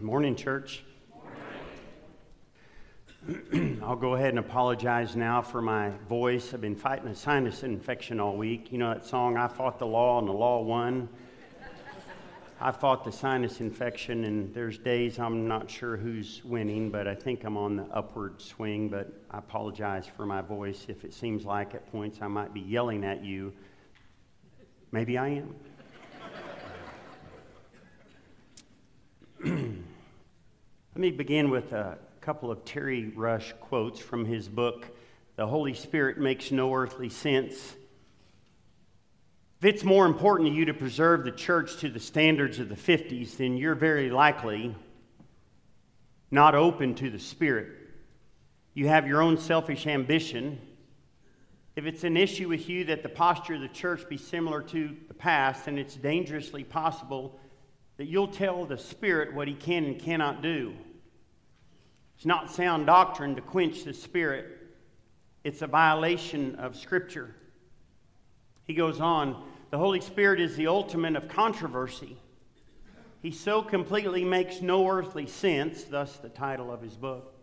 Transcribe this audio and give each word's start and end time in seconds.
Morning, 0.00 0.36
church. 0.36 0.84
I'll 3.82 3.96
go 3.96 4.14
ahead 4.14 4.28
and 4.28 4.38
apologize 4.38 5.16
now 5.16 5.40
for 5.40 5.62
my 5.62 5.90
voice. 6.06 6.52
I've 6.52 6.60
been 6.60 6.76
fighting 6.76 7.08
a 7.08 7.14
sinus 7.14 7.62
infection 7.62 8.20
all 8.20 8.36
week. 8.36 8.70
You 8.72 8.78
know 8.78 8.92
that 8.92 9.06
song, 9.06 9.38
I 9.38 9.48
Fought 9.48 9.78
the 9.78 9.86
Law 9.86 10.18
and 10.18 10.28
the 10.28 10.32
Law 10.32 10.60
Won? 10.60 11.08
I 12.60 12.72
fought 12.72 13.04
the 13.04 13.12
sinus 13.12 13.60
infection, 13.60 14.24
and 14.24 14.52
there's 14.52 14.76
days 14.76 15.18
I'm 15.18 15.48
not 15.48 15.70
sure 15.70 15.96
who's 15.96 16.44
winning, 16.44 16.90
but 16.90 17.08
I 17.08 17.14
think 17.14 17.44
I'm 17.44 17.56
on 17.56 17.76
the 17.76 17.84
upward 17.84 18.42
swing. 18.42 18.90
But 18.90 19.12
I 19.30 19.38
apologize 19.38 20.06
for 20.06 20.26
my 20.26 20.42
voice. 20.42 20.86
If 20.88 21.04
it 21.04 21.14
seems 21.14 21.46
like 21.46 21.74
at 21.74 21.90
points 21.90 22.18
I 22.20 22.28
might 22.28 22.52
be 22.52 22.60
yelling 22.60 23.02
at 23.02 23.24
you, 23.24 23.52
maybe 24.92 25.16
I 25.16 25.28
am. 25.28 25.54
Let 30.96 31.02
me 31.02 31.10
begin 31.10 31.50
with 31.50 31.74
a 31.74 31.98
couple 32.22 32.50
of 32.50 32.64
Terry 32.64 33.12
Rush 33.14 33.52
quotes 33.60 34.00
from 34.00 34.24
his 34.24 34.48
book, 34.48 34.86
The 35.36 35.46
Holy 35.46 35.74
Spirit 35.74 36.16
Makes 36.16 36.50
No 36.50 36.72
Earthly 36.72 37.10
Sense. 37.10 37.74
If 39.60 39.64
it's 39.66 39.84
more 39.84 40.06
important 40.06 40.48
to 40.48 40.54
you 40.54 40.64
to 40.64 40.72
preserve 40.72 41.24
the 41.24 41.32
church 41.32 41.76
to 41.80 41.90
the 41.90 42.00
standards 42.00 42.60
of 42.60 42.70
the 42.70 42.76
50s, 42.76 43.36
then 43.36 43.58
you're 43.58 43.74
very 43.74 44.08
likely 44.08 44.74
not 46.30 46.54
open 46.54 46.94
to 46.94 47.10
the 47.10 47.18
Spirit. 47.18 47.72
You 48.72 48.88
have 48.88 49.06
your 49.06 49.20
own 49.20 49.36
selfish 49.36 49.86
ambition. 49.86 50.58
If 51.76 51.84
it's 51.84 52.04
an 52.04 52.16
issue 52.16 52.48
with 52.48 52.70
you 52.70 52.86
that 52.86 53.02
the 53.02 53.10
posture 53.10 53.56
of 53.56 53.60
the 53.60 53.68
church 53.68 54.08
be 54.08 54.16
similar 54.16 54.62
to 54.62 54.96
the 55.08 55.14
past, 55.14 55.66
then 55.66 55.76
it's 55.76 55.94
dangerously 55.94 56.64
possible 56.64 57.38
that 57.96 58.06
you'll 58.06 58.28
tell 58.28 58.64
the 58.64 58.78
Spirit 58.78 59.34
what 59.34 59.48
he 59.48 59.54
can 59.54 59.84
and 59.84 59.98
cannot 59.98 60.42
do. 60.42 60.74
It's 62.16 62.26
not 62.26 62.50
sound 62.50 62.86
doctrine 62.86 63.34
to 63.36 63.42
quench 63.42 63.84
the 63.84 63.94
Spirit, 63.94 64.58
it's 65.44 65.62
a 65.62 65.66
violation 65.66 66.56
of 66.56 66.76
Scripture. 66.76 67.34
He 68.64 68.74
goes 68.74 69.00
on, 69.00 69.44
the 69.70 69.78
Holy 69.78 70.00
Spirit 70.00 70.40
is 70.40 70.56
the 70.56 70.66
ultimate 70.66 71.16
of 71.16 71.28
controversy. 71.28 72.16
He 73.22 73.30
so 73.30 73.62
completely 73.62 74.24
makes 74.24 74.60
no 74.60 74.88
earthly 74.88 75.26
sense, 75.26 75.84
thus 75.84 76.16
the 76.16 76.28
title 76.28 76.72
of 76.72 76.82
his 76.82 76.96
book, 76.96 77.34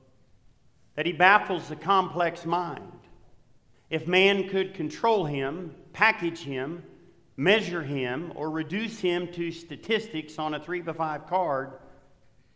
that 0.96 1.06
he 1.06 1.14
baffles 1.14 1.68
the 1.70 1.76
complex 1.76 2.46
mind. 2.46 2.92
If 3.90 4.08
man 4.08 4.50
could 4.50 4.74
control 4.74 5.26
him, 5.26 5.76
package 5.94 6.40
him, 6.40 6.84
measure 7.36 7.82
him, 7.82 8.32
or 8.36 8.50
reduce 8.50 9.00
him 9.00 9.28
to 9.34 9.52
statistics 9.52 10.38
on 10.38 10.54
a 10.54 10.60
three 10.60 10.82
by 10.82 10.94
five 10.94 11.28
card, 11.28 11.74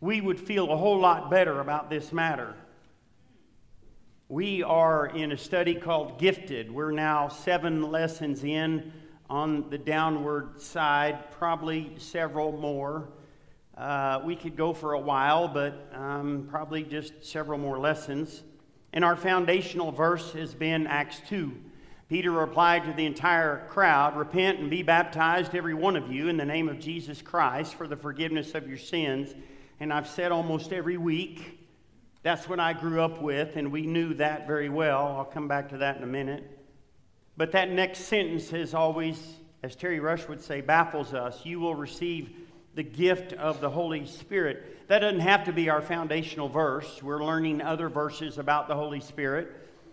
we 0.00 0.20
would 0.20 0.38
feel 0.38 0.70
a 0.70 0.76
whole 0.76 1.00
lot 1.00 1.30
better 1.30 1.60
about 1.60 1.90
this 1.90 2.12
matter. 2.12 2.54
We 4.28 4.62
are 4.62 5.06
in 5.06 5.32
a 5.32 5.38
study 5.38 5.74
called 5.74 6.18
Gifted. 6.18 6.70
We're 6.70 6.92
now 6.92 7.28
seven 7.28 7.90
lessons 7.90 8.44
in 8.44 8.92
on 9.28 9.68
the 9.70 9.78
downward 9.78 10.60
side, 10.60 11.30
probably 11.32 11.92
several 11.96 12.52
more. 12.52 13.08
Uh, 13.76 14.20
we 14.24 14.36
could 14.36 14.56
go 14.56 14.72
for 14.72 14.92
a 14.92 15.00
while, 15.00 15.48
but 15.48 15.90
um, 15.94 16.46
probably 16.50 16.82
just 16.82 17.24
several 17.24 17.58
more 17.58 17.78
lessons. 17.78 18.42
And 18.92 19.04
our 19.04 19.16
foundational 19.16 19.92
verse 19.92 20.32
has 20.32 20.54
been 20.54 20.86
Acts 20.86 21.20
2. 21.28 21.52
Peter 22.08 22.30
replied 22.30 22.84
to 22.84 22.92
the 22.92 23.04
entire 23.04 23.66
crowd 23.68 24.16
Repent 24.16 24.58
and 24.58 24.70
be 24.70 24.82
baptized, 24.82 25.54
every 25.54 25.74
one 25.74 25.96
of 25.96 26.10
you, 26.10 26.28
in 26.28 26.36
the 26.36 26.44
name 26.44 26.68
of 26.68 26.78
Jesus 26.78 27.20
Christ 27.20 27.74
for 27.74 27.86
the 27.86 27.96
forgiveness 27.96 28.54
of 28.54 28.66
your 28.66 28.78
sins. 28.78 29.34
And 29.80 29.92
I've 29.92 30.08
said 30.08 30.32
almost 30.32 30.72
every 30.72 30.96
week 30.96 31.58
that's 32.22 32.48
what 32.48 32.58
I 32.58 32.72
grew 32.72 33.00
up 33.00 33.22
with, 33.22 33.56
and 33.56 33.70
we 33.70 33.86
knew 33.86 34.14
that 34.14 34.46
very 34.46 34.68
well. 34.68 35.06
I'll 35.16 35.24
come 35.24 35.48
back 35.48 35.68
to 35.70 35.78
that 35.78 35.96
in 35.98 36.02
a 36.02 36.06
minute. 36.06 36.58
But 37.36 37.52
that 37.52 37.70
next 37.70 38.00
sentence 38.00 38.52
is 38.52 38.74
always, 38.74 39.36
as 39.62 39.76
Terry 39.76 40.00
Rush 40.00 40.26
would 40.28 40.42
say, 40.42 40.60
baffles 40.60 41.14
us. 41.14 41.46
You 41.46 41.60
will 41.60 41.76
receive 41.76 42.30
the 42.74 42.82
gift 42.82 43.32
of 43.34 43.60
the 43.60 43.70
Holy 43.70 44.04
Spirit. 44.06 44.88
That 44.88 44.98
doesn't 45.00 45.20
have 45.20 45.44
to 45.44 45.52
be 45.52 45.70
our 45.70 45.80
foundational 45.80 46.48
verse. 46.48 47.02
We're 47.02 47.24
learning 47.24 47.62
other 47.62 47.88
verses 47.88 48.38
about 48.38 48.66
the 48.66 48.74
Holy 48.74 49.00
Spirit. 49.00 49.52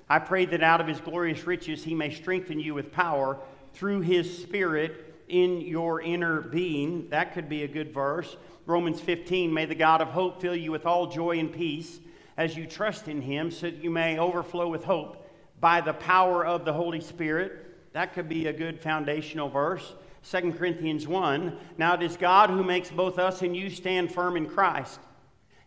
I 0.09 0.19
pray 0.19 0.45
that 0.45 0.61
out 0.61 0.81
of 0.81 0.87
his 0.87 0.99
glorious 0.99 1.47
riches 1.47 1.83
he 1.83 1.95
may 1.95 2.13
strengthen 2.13 2.59
you 2.59 2.73
with 2.73 2.91
power 2.91 3.39
through 3.73 4.01
his 4.01 4.37
Spirit 4.37 5.15
in 5.27 5.61
your 5.61 6.01
inner 6.01 6.41
being. 6.41 7.09
That 7.09 7.33
could 7.33 7.49
be 7.49 7.63
a 7.63 7.67
good 7.67 7.93
verse. 7.93 8.37
Romans 8.65 9.01
15, 9.01 9.53
may 9.53 9.65
the 9.65 9.75
God 9.75 10.01
of 10.01 10.09
hope 10.09 10.41
fill 10.41 10.55
you 10.55 10.71
with 10.71 10.85
all 10.85 11.07
joy 11.07 11.39
and 11.39 11.51
peace 11.51 11.99
as 12.37 12.55
you 12.55 12.65
trust 12.65 13.07
in 13.07 13.21
him, 13.21 13.49
so 13.49 13.69
that 13.69 13.83
you 13.83 13.89
may 13.89 14.17
overflow 14.17 14.67
with 14.67 14.83
hope 14.83 15.29
by 15.59 15.81
the 15.81 15.93
power 15.93 16.45
of 16.45 16.65
the 16.65 16.73
Holy 16.73 17.01
Spirit. 17.01 17.93
That 17.93 18.13
could 18.13 18.27
be 18.27 18.47
a 18.47 18.53
good 18.53 18.79
foundational 18.81 19.49
verse. 19.49 19.93
2 20.29 20.53
Corinthians 20.53 21.07
1 21.07 21.57
Now 21.77 21.93
it 21.93 22.03
is 22.03 22.17
God 22.17 22.49
who 22.49 22.63
makes 22.63 22.89
both 22.89 23.19
us 23.19 23.41
and 23.41 23.55
you 23.55 23.69
stand 23.69 24.11
firm 24.11 24.35
in 24.35 24.47
Christ. 24.47 24.99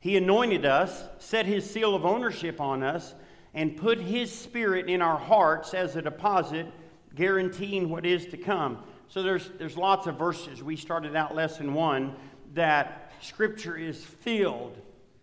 He 0.01 0.17
anointed 0.17 0.65
us, 0.65 1.05
set 1.19 1.47
his 1.47 1.69
seal 1.69 1.95
of 1.95 2.05
ownership 2.05 2.61
on 2.61 2.83
us, 2.83 3.15
and 3.55 3.77
put 3.77 4.01
his 4.01 4.33
spirit 4.33 4.89
in 4.89 5.03
our 5.03 5.19
hearts 5.19 5.75
as 5.75 5.97
a 5.97 6.03
deposit, 6.03 6.67
guaranteeing 7.15 7.89
what 7.89 8.07
is 8.07 8.27
to 8.27 8.37
come. 8.37 8.79
So 9.09 9.23
there's, 9.23 9.51
there's 9.59 9.77
lots 9.77 10.07
of 10.07 10.19
verses. 10.19 10.63
We 10.63 10.77
started 10.77 11.17
out 11.17 11.35
lesson 11.35 11.75
one 11.75 12.15
that 12.55 13.13
scripture 13.21 13.77
is 13.77 14.03
filled 14.05 14.77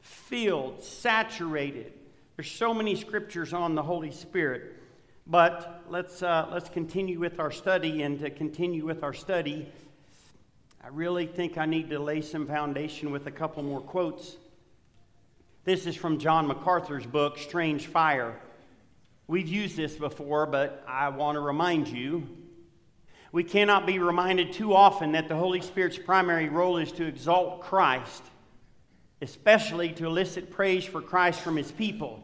filled, 0.06 0.84
saturated. 0.84 1.92
There's 2.36 2.52
so 2.52 2.74
many 2.74 2.96
scriptures 2.96 3.54
on 3.54 3.76
the 3.76 3.82
Holy 3.82 4.12
Spirit. 4.12 4.76
But 5.28 5.84
let's, 5.90 6.22
uh, 6.22 6.48
let's 6.52 6.70
continue 6.70 7.20
with 7.20 7.40
our 7.40 7.52
study. 7.52 8.04
And 8.04 8.20
to 8.20 8.30
continue 8.30 8.86
with 8.86 9.04
our 9.04 9.14
study, 9.14 9.72
I 10.84 10.90
really 10.90 11.26
think 11.26 11.58
I 11.58 11.66
need 11.66 11.90
to 11.90 12.00
lay 12.00 12.22
some 12.22 12.46
foundation 12.46 13.12
with 13.12 13.26
a 13.26 13.32
couple 13.32 13.64
more 13.64 13.82
quotes. 13.82 14.38
This 15.66 15.86
is 15.86 15.96
from 15.96 16.20
John 16.20 16.48
MacArthur's 16.48 17.06
book, 17.06 17.38
Strange 17.38 17.88
Fire. 17.88 18.40
We've 19.28 19.48
used 19.48 19.76
this 19.76 19.96
before, 19.96 20.46
but 20.46 20.84
I 20.88 21.10
want 21.10 21.36
to 21.36 21.42
remind 21.42 21.90
you. 21.90 22.28
We 23.34 23.44
cannot 23.44 23.86
be 23.86 24.00
reminded 24.00 24.54
too 24.54 24.74
often 24.74 25.12
that 25.12 25.28
the 25.28 25.36
Holy 25.36 25.60
Spirit's 25.60 25.98
primary 25.98 26.48
role 26.48 26.78
is 26.78 26.94
to 26.94 27.06
exalt 27.06 27.62
Christ 27.62 28.24
especially 29.22 29.90
to 29.94 30.06
elicit 30.06 30.52
praise 30.52 30.86
for 30.86 31.02
Christ 31.02 31.40
from 31.42 31.56
his 31.56 31.72
people. 31.72 32.24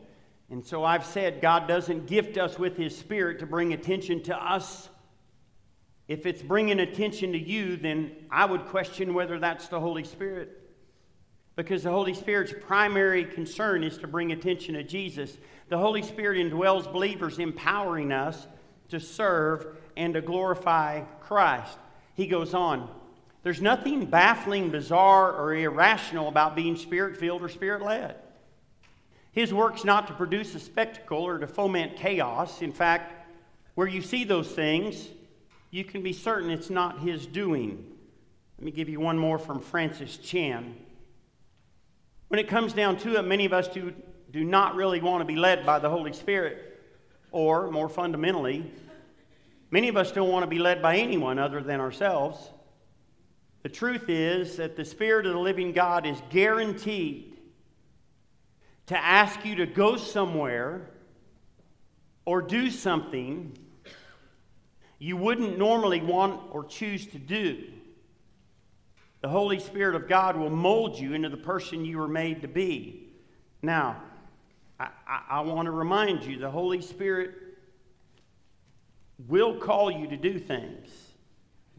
And 0.50 0.66
so 0.66 0.84
I've 0.84 1.06
said 1.06 1.41
God 1.41 1.68
doesn't 1.68 2.08
gift 2.08 2.38
us 2.38 2.59
with 2.59 2.75
his 2.78 2.97
spirit 2.97 3.40
to 3.40 3.46
bring 3.46 3.73
attention 3.73 4.22
to 4.23 4.35
us. 4.35 4.90
If 6.08 6.25
it's 6.25 6.41
bringing 6.41 6.79
attention 6.79 7.31
to 7.31 7.40
you, 7.40 7.78
then 7.78 8.12
I 8.29 8.46
would 8.46 8.66
question 8.66 9.13
whether 9.13 9.40
that's 9.40 9.68
the 9.69 9.79
Holy 9.79 10.03
Spirit. 10.03 10.60
Because 11.56 11.84
the 11.84 11.91
Holy 11.91 12.13
Spirit's 12.13 12.53
primary 12.62 13.25
concern 13.25 13.84
is 13.84 13.97
to 14.00 14.07
bring 14.07 14.31
attention 14.31 14.75
to 14.75 14.84
Jesus. 14.84 15.38
The 15.69 15.78
Holy 15.78 16.01
Spirit 16.01 16.38
indwells 16.38 16.91
believers, 16.91 17.39
empowering 17.39 18.12
us 18.12 18.47
to 18.89 19.00
serve 19.00 19.67
and 19.97 20.13
to 20.13 20.22
glorify 20.22 21.01
Christ. 21.22 21.78
He 22.16 22.28
goes 22.28 22.53
on, 22.53 22.90
there's 23.44 23.61
nothing 23.61 24.06
baffling, 24.06 24.69
bizarre, 24.69 25.34
or 25.34 25.56
irrational 25.56 26.28
about 26.28 26.56
being 26.56 26.75
spirit 26.75 27.17
filled 27.17 27.41
or 27.41 27.50
spirit 27.50 27.81
led. 27.81 28.16
His 29.31 29.53
work's 29.53 29.84
not 29.84 30.07
to 30.07 30.13
produce 30.13 30.53
a 30.56 30.59
spectacle 30.59 31.23
or 31.23 31.40
to 31.40 31.47
foment 31.47 31.95
chaos. 31.95 32.61
In 32.61 32.72
fact, 32.72 33.25
where 33.75 33.88
you 33.88 34.01
see 34.01 34.25
those 34.25 34.51
things, 34.51 35.07
you 35.72 35.84
can 35.84 36.03
be 36.03 36.13
certain 36.13 36.51
it's 36.51 36.69
not 36.69 37.00
his 37.00 37.25
doing. 37.25 37.85
Let 38.57 38.66
me 38.66 38.72
give 38.72 38.90
you 38.90 39.00
one 39.00 39.17
more 39.17 39.40
from 39.40 39.61
Francis 39.61 40.17
Chan. 40.17 40.75
When 42.31 42.39
it 42.39 42.47
comes 42.47 42.72
down 42.72 42.95
to 42.99 43.17
it, 43.17 43.23
many 43.23 43.43
of 43.43 43.51
us 43.51 43.67
do, 43.67 43.93
do 44.31 44.45
not 44.45 44.75
really 44.75 45.01
want 45.01 45.19
to 45.19 45.25
be 45.25 45.35
led 45.35 45.66
by 45.66 45.79
the 45.79 45.89
Holy 45.89 46.13
Spirit. 46.13 46.81
Or, 47.29 47.69
more 47.69 47.89
fundamentally, 47.89 48.72
many 49.69 49.89
of 49.89 49.97
us 49.97 50.13
don't 50.13 50.29
want 50.29 50.43
to 50.43 50.47
be 50.47 50.57
led 50.57 50.81
by 50.81 50.95
anyone 50.95 51.39
other 51.39 51.61
than 51.61 51.81
ourselves. 51.81 52.39
The 53.63 53.69
truth 53.69 54.05
is 54.07 54.55
that 54.55 54.78
the 54.78 54.85
Spirit 54.85 55.25
of 55.25 55.33
the 55.33 55.39
living 55.39 55.73
God 55.73 56.05
is 56.05 56.22
guaranteed 56.29 57.37
to 58.85 58.97
ask 58.97 59.43
you 59.43 59.55
to 59.55 59.66
go 59.66 59.97
somewhere 59.97 60.89
or 62.23 62.41
do 62.41 62.72
something 62.72 63.57
you 64.99 65.17
wouldn't 65.17 65.57
normally 65.57 65.99
want 65.99 66.39
or 66.51 66.63
choose 66.63 67.05
to 67.07 67.19
do. 67.19 67.73
The 69.22 69.29
Holy 69.29 69.59
Spirit 69.59 69.96
of 69.96 70.08
God 70.08 70.35
will 70.35 70.50
mold 70.50 70.97
you 70.97 71.14
into 71.14 71.29
the 71.29 71.38
person 71.38 71.85
you 71.85 71.97
were 71.97 72.08
made 72.08 72.41
to 72.41 72.47
be. 72.47 73.09
Now, 73.62 74.02
I, 74.79 74.90
I, 75.08 75.22
I 75.29 75.40
want 75.41 75.68
to 75.68 75.72
remind 75.72 76.23
you 76.23 76.40
the 76.40 76.50
Holy 76.50 76.82
Spirit 76.82 77.32
will 79.28 79.58
call 79.58 79.91
you 79.91 80.08
to 80.08 80.18
do 80.18 80.40
things 80.40 80.90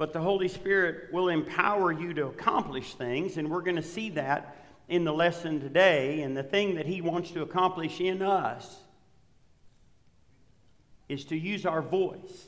but 0.02 0.12
the 0.12 0.20
Holy 0.20 0.48
Spirit 0.48 1.12
will 1.12 1.28
empower 1.28 1.92
you 1.92 2.12
to 2.14 2.26
accomplish 2.26 2.94
things, 2.94 3.36
and 3.36 3.48
we're 3.48 3.62
going 3.62 3.76
to 3.76 3.82
see 3.82 4.10
that 4.10 4.56
in 4.88 5.04
the 5.04 5.12
lesson 5.12 5.60
today, 5.60 6.22
and 6.22 6.36
the 6.36 6.42
thing 6.42 6.74
that 6.74 6.86
He 6.86 7.00
wants 7.00 7.30
to 7.30 7.42
accomplish 7.42 8.00
in 8.00 8.20
us 8.20 8.78
is 11.08 11.24
to 11.26 11.36
use 11.36 11.66
our 11.66 11.82
voice 11.82 12.46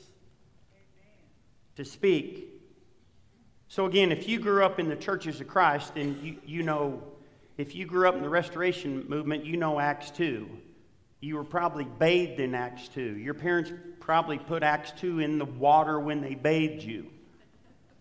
to 1.77 1.85
speak. 1.85 2.54
So, 3.67 3.85
again, 3.85 4.11
if 4.11 4.27
you 4.27 4.39
grew 4.39 4.63
up 4.63 4.79
in 4.79 4.89
the 4.89 4.95
churches 4.95 5.41
of 5.41 5.47
Christ, 5.47 5.95
then 5.95 6.19
you, 6.21 6.37
you 6.45 6.63
know, 6.63 7.01
if 7.57 7.73
you 7.73 7.85
grew 7.85 8.07
up 8.07 8.15
in 8.15 8.21
the 8.21 8.29
restoration 8.29 9.05
movement, 9.07 9.45
you 9.45 9.57
know 9.57 9.79
Acts 9.79 10.11
2. 10.11 10.47
You 11.21 11.35
were 11.35 11.43
probably 11.43 11.85
bathed 11.85 12.39
in 12.39 12.53
Acts 12.53 12.87
2. 12.89 13.01
Your 13.17 13.33
parents 13.33 13.71
probably 13.99 14.37
put 14.37 14.61
Acts 14.61 14.91
2 14.99 15.19
in 15.19 15.39
the 15.39 15.45
water 15.45 15.99
when 15.99 16.21
they 16.21 16.35
bathed 16.35 16.83
you. 16.83 17.07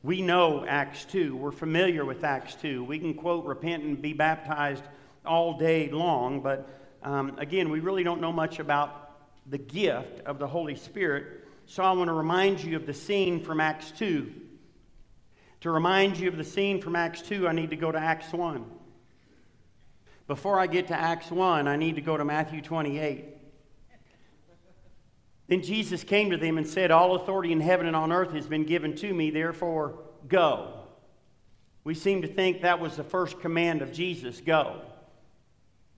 We 0.03 0.21
know 0.21 0.67
Acts 0.67 1.07
2. 1.07 1.35
We're 1.35 1.51
familiar 1.51 2.05
with 2.05 2.25
Acts 2.25 2.57
2. 2.57 2.85
We 2.85 2.99
can 2.99 3.15
quote, 3.15 3.47
repent, 3.47 3.85
and 3.85 4.03
be 4.03 4.13
baptized 4.13 4.85
all 5.25 5.57
day 5.57 5.89
long, 5.89 6.41
but 6.41 6.69
um, 7.03 7.39
again, 7.39 7.71
we 7.71 7.81
really 7.81 8.03
don't 8.03 8.21
know 8.21 8.33
much 8.33 8.59
about 8.59 9.13
the 9.47 9.59
gift 9.59 10.21
of 10.27 10.39
the 10.39 10.47
Holy 10.47 10.75
Spirit. 10.75 11.47
So 11.67 11.83
I 11.83 11.93
want 11.93 12.09
to 12.09 12.15
remind 12.15 12.63
you 12.63 12.77
of 12.77 12.85
the 12.85 12.93
scene 12.93 13.43
from 13.43 13.61
Acts 13.61 13.93
2. 13.93 14.31
To 15.65 15.71
remind 15.71 16.19
you 16.19 16.29
of 16.29 16.37
the 16.37 16.45
scene 16.45 16.79
from 16.83 16.95
Acts 16.95 17.23
2, 17.23 17.49
I 17.49 17.53
need 17.53 17.71
to 17.71 17.77
go 17.77 17.91
to 17.91 17.99
Acts 17.99 18.35
1. 18.35 18.67
Before 20.27 20.61
I 20.61 20.67
get 20.67 20.89
to 20.89 20.95
Acts 20.95 21.31
1, 21.31 21.67
I 21.67 21.77
need 21.77 21.95
to 21.95 22.03
go 22.03 22.19
to 22.19 22.25
Matthew 22.27 22.61
28. 22.61 23.25
Then 25.47 25.63
Jesus 25.63 26.05
came 26.05 26.31
to 26.33 26.37
them 26.37 26.59
and 26.59 26.67
said, 26.67 26.91
All 26.91 27.15
authority 27.15 27.51
in 27.51 27.61
heaven 27.61 27.87
and 27.87 27.97
on 27.97 28.13
earth 28.13 28.33
has 28.33 28.47
been 28.47 28.65
given 28.65 28.95
to 28.97 29.15
me, 29.15 29.31
therefore 29.31 30.01
go. 30.29 30.81
We 31.83 31.95
seem 31.95 32.21
to 32.21 32.29
think 32.29 32.61
that 32.61 32.79
was 32.79 32.97
the 32.97 33.03
first 33.03 33.41
command 33.41 33.81
of 33.81 33.91
Jesus 33.91 34.43
go. 34.43 34.83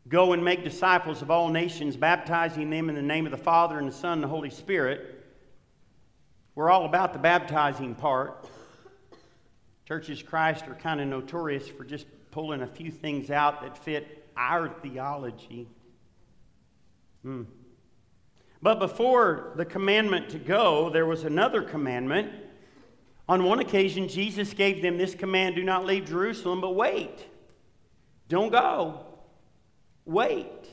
Go 0.07 0.33
and 0.33 0.45
make 0.45 0.63
disciples 0.63 1.23
of 1.23 1.31
all 1.33 1.49
nations, 1.49 1.97
baptizing 1.97 2.71
them 2.71 2.89
in 2.89 2.95
the 2.95 3.03
name 3.03 3.27
of 3.27 3.33
the 3.33 3.37
Father 3.37 3.81
and 3.81 3.89
the 3.89 3.93
Son 3.93 4.13
and 4.13 4.23
the 4.23 4.29
Holy 4.29 4.51
Spirit. 4.51 5.25
We're 6.55 6.71
all 6.71 6.85
about 6.85 7.13
the 7.13 7.19
baptizing 7.19 7.97
part. 7.97 8.49
Churches 9.87 10.21
Christ 10.21 10.67
are 10.67 10.75
kind 10.75 11.01
of 11.01 11.07
notorious 11.07 11.69
for 11.69 11.85
just 11.85 12.07
pulling 12.33 12.63
a 12.63 12.67
few 12.67 12.91
things 12.91 13.31
out 13.31 13.63
that 13.63 13.79
fit 13.79 14.29
our 14.37 14.69
theology. 14.69 15.69
Hmm. 17.23 17.45
But 18.61 18.81
before 18.81 19.53
the 19.55 19.65
commandment 19.65 20.29
to 20.31 20.39
go, 20.39 20.91
there 20.91 21.07
was 21.07 21.23
another 21.23 21.63
commandment. 21.63 22.33
On 23.29 23.45
one 23.45 23.61
occasion, 23.61 24.09
Jesus 24.09 24.53
gave 24.53 24.83
them 24.83 24.99
this 24.99 25.15
command 25.15 25.55
do 25.55 25.63
not 25.63 25.85
leave 25.85 26.07
Jerusalem, 26.07 26.61
but 26.61 26.75
wait. 26.75 27.25
Don't 28.29 28.51
go. 28.51 29.05
Wait. 30.05 30.69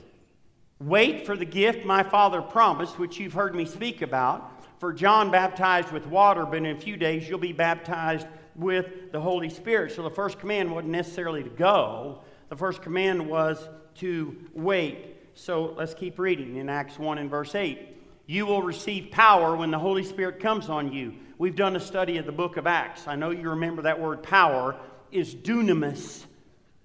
Wait 0.79 1.25
for 1.25 1.37
the 1.37 1.45
gift 1.45 1.85
my 1.85 2.01
Father 2.01 2.41
promised, 2.41 2.97
which 2.97 3.19
you've 3.19 3.33
heard 3.33 3.53
me 3.53 3.65
speak 3.65 4.01
about. 4.01 4.49
For 4.79 4.91
John 4.91 5.29
baptized 5.29 5.91
with 5.91 6.07
water, 6.07 6.45
but 6.45 6.57
in 6.57 6.65
a 6.65 6.79
few 6.79 6.97
days 6.97 7.29
you'll 7.29 7.37
be 7.37 7.53
baptized 7.53 8.27
with 8.55 9.11
the 9.11 9.19
Holy 9.19 9.49
Spirit. 9.49 9.91
So 9.93 10.03
the 10.03 10.09
first 10.09 10.39
command 10.39 10.71
wasn't 10.71 10.91
necessarily 10.91 11.43
to 11.43 11.49
go, 11.49 12.21
the 12.49 12.55
first 12.55 12.81
command 12.81 13.27
was 13.27 13.67
to 13.95 14.35
wait. 14.53 15.17
So 15.35 15.73
let's 15.77 15.93
keep 15.93 16.19
reading 16.19 16.57
in 16.57 16.69
Acts 16.69 16.99
1 16.99 17.17
and 17.17 17.29
verse 17.29 17.55
8. 17.55 17.79
You 18.25 18.45
will 18.45 18.61
receive 18.61 19.11
power 19.11 19.55
when 19.55 19.71
the 19.71 19.79
Holy 19.79 20.03
Spirit 20.03 20.39
comes 20.39 20.69
on 20.69 20.93
you. 20.93 21.13
We've 21.37 21.55
done 21.55 21.75
a 21.75 21.79
study 21.79 22.17
of 22.17 22.25
the 22.25 22.31
book 22.31 22.57
of 22.57 22.67
Acts. 22.67 23.07
I 23.07 23.15
know 23.15 23.31
you 23.31 23.49
remember 23.49 23.81
that 23.83 23.99
word 23.99 24.23
power 24.23 24.75
is 25.11 25.33
dunamis, 25.35 26.23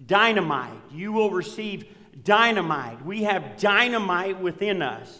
dynamite. 0.04 0.80
You 0.90 1.12
will 1.12 1.30
receive 1.30 1.86
dynamite. 2.24 3.04
We 3.04 3.22
have 3.22 3.56
dynamite 3.58 4.40
within 4.40 4.82
us. 4.82 5.18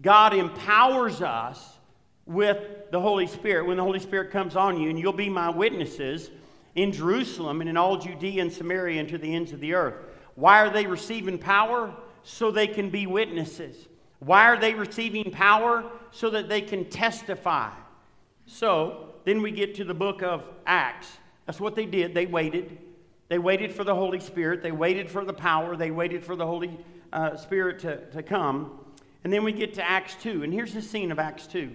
God 0.00 0.34
empowers 0.34 1.20
us 1.20 1.78
with 2.24 2.58
the 2.90 3.00
Holy 3.00 3.26
Spirit 3.26 3.66
when 3.66 3.76
the 3.76 3.82
Holy 3.82 4.00
Spirit 4.00 4.30
comes 4.30 4.56
on 4.56 4.80
you, 4.80 4.90
and 4.90 4.98
you'll 4.98 5.12
be 5.12 5.28
my 5.28 5.50
witnesses 5.50 6.30
in 6.74 6.92
Jerusalem 6.92 7.60
and 7.60 7.70
in 7.70 7.76
all 7.76 7.98
Judea 7.98 8.42
and 8.42 8.52
Samaria 8.52 9.00
and 9.00 9.08
to 9.08 9.18
the 9.18 9.34
ends 9.34 9.52
of 9.52 9.60
the 9.60 9.74
earth. 9.74 9.94
Why 10.34 10.60
are 10.60 10.70
they 10.70 10.86
receiving 10.86 11.38
power? 11.38 11.94
So 12.22 12.50
they 12.50 12.66
can 12.66 12.90
be 12.90 13.06
witnesses. 13.06 13.88
Why 14.18 14.44
are 14.44 14.58
they 14.58 14.74
receiving 14.74 15.30
power? 15.30 15.84
So 16.10 16.30
that 16.30 16.48
they 16.48 16.60
can 16.60 16.84
testify. 16.90 17.70
So 18.46 19.14
then 19.24 19.42
we 19.42 19.50
get 19.50 19.74
to 19.76 19.84
the 19.84 19.94
book 19.94 20.22
of 20.22 20.44
Acts. 20.66 21.08
That's 21.46 21.60
what 21.60 21.74
they 21.74 21.86
did. 21.86 22.14
They 22.14 22.26
waited. 22.26 22.78
They 23.28 23.38
waited 23.38 23.72
for 23.72 23.84
the 23.84 23.94
Holy 23.94 24.20
Spirit. 24.20 24.62
They 24.62 24.72
waited 24.72 25.10
for 25.10 25.24
the 25.24 25.32
power. 25.32 25.76
They 25.76 25.90
waited 25.90 26.24
for 26.24 26.36
the 26.36 26.46
Holy 26.46 26.78
uh, 27.12 27.36
Spirit 27.36 27.78
to, 27.80 28.04
to 28.10 28.22
come. 28.22 28.78
And 29.24 29.32
then 29.32 29.44
we 29.44 29.52
get 29.52 29.74
to 29.74 29.88
Acts 29.88 30.16
2. 30.22 30.42
And 30.42 30.52
here's 30.52 30.74
the 30.74 30.82
scene 30.82 31.12
of 31.12 31.18
Acts 31.18 31.46
2. 31.46 31.70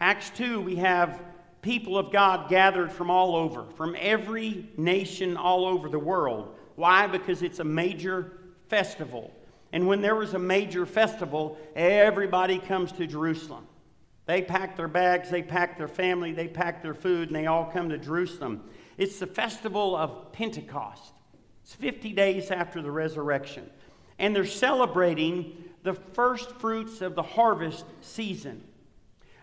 Acts 0.00 0.30
2, 0.30 0.60
we 0.60 0.76
have 0.76 1.20
people 1.60 1.98
of 1.98 2.12
God 2.12 2.48
gathered 2.48 2.92
from 2.92 3.10
all 3.10 3.34
over, 3.34 3.64
from 3.74 3.96
every 3.98 4.68
nation 4.76 5.36
all 5.36 5.66
over 5.66 5.88
the 5.88 5.98
world. 5.98 6.54
Why? 6.76 7.08
Because 7.08 7.42
it's 7.42 7.58
a 7.58 7.64
major 7.64 8.38
festival. 8.68 9.32
And 9.72 9.86
when 9.88 10.00
there 10.00 10.14
was 10.14 10.34
a 10.34 10.38
major 10.38 10.86
festival, 10.86 11.58
everybody 11.74 12.58
comes 12.58 12.92
to 12.92 13.06
Jerusalem. 13.06 13.66
They 14.26 14.42
pack 14.42 14.76
their 14.76 14.88
bags, 14.88 15.30
they 15.30 15.42
pack 15.42 15.76
their 15.78 15.88
family, 15.88 16.32
they 16.32 16.48
pack 16.48 16.82
their 16.82 16.94
food, 16.94 17.28
and 17.28 17.36
they 17.36 17.46
all 17.46 17.64
come 17.64 17.88
to 17.88 17.98
Jerusalem. 17.98 18.62
It's 18.98 19.18
the 19.18 19.26
festival 19.26 19.96
of 19.96 20.32
Pentecost. 20.32 21.14
It's 21.64 21.74
50 21.74 22.12
days 22.12 22.50
after 22.50 22.82
the 22.82 22.90
resurrection. 22.90 23.68
And 24.18 24.36
they're 24.36 24.46
celebrating 24.46 25.64
the 25.82 25.94
first 25.94 26.52
fruits 26.52 27.00
of 27.00 27.14
the 27.14 27.22
harvest 27.22 27.84
season. 28.00 28.62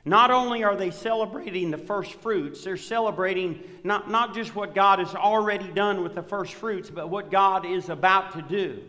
Not 0.08 0.30
only 0.30 0.64
are 0.64 0.76
they 0.76 0.92
celebrating 0.92 1.72
the 1.72 1.80
first 1.80 2.14
fruits, 2.22 2.64
they're 2.64 2.78
celebrating 2.78 3.64
not, 3.84 4.10
not 4.10 4.36
just 4.36 4.56
what 4.56 4.76
God 4.76 5.00
has 5.00 5.16
already 5.16 5.68
done 5.70 6.04
with 6.04 6.14
the 6.14 6.22
first 6.22 6.54
fruits, 6.54 6.92
but 6.92 7.10
what 7.10 7.32
God 7.32 7.66
is 7.66 7.90
about 7.90 8.34
to 8.34 8.44
do. 8.44 8.84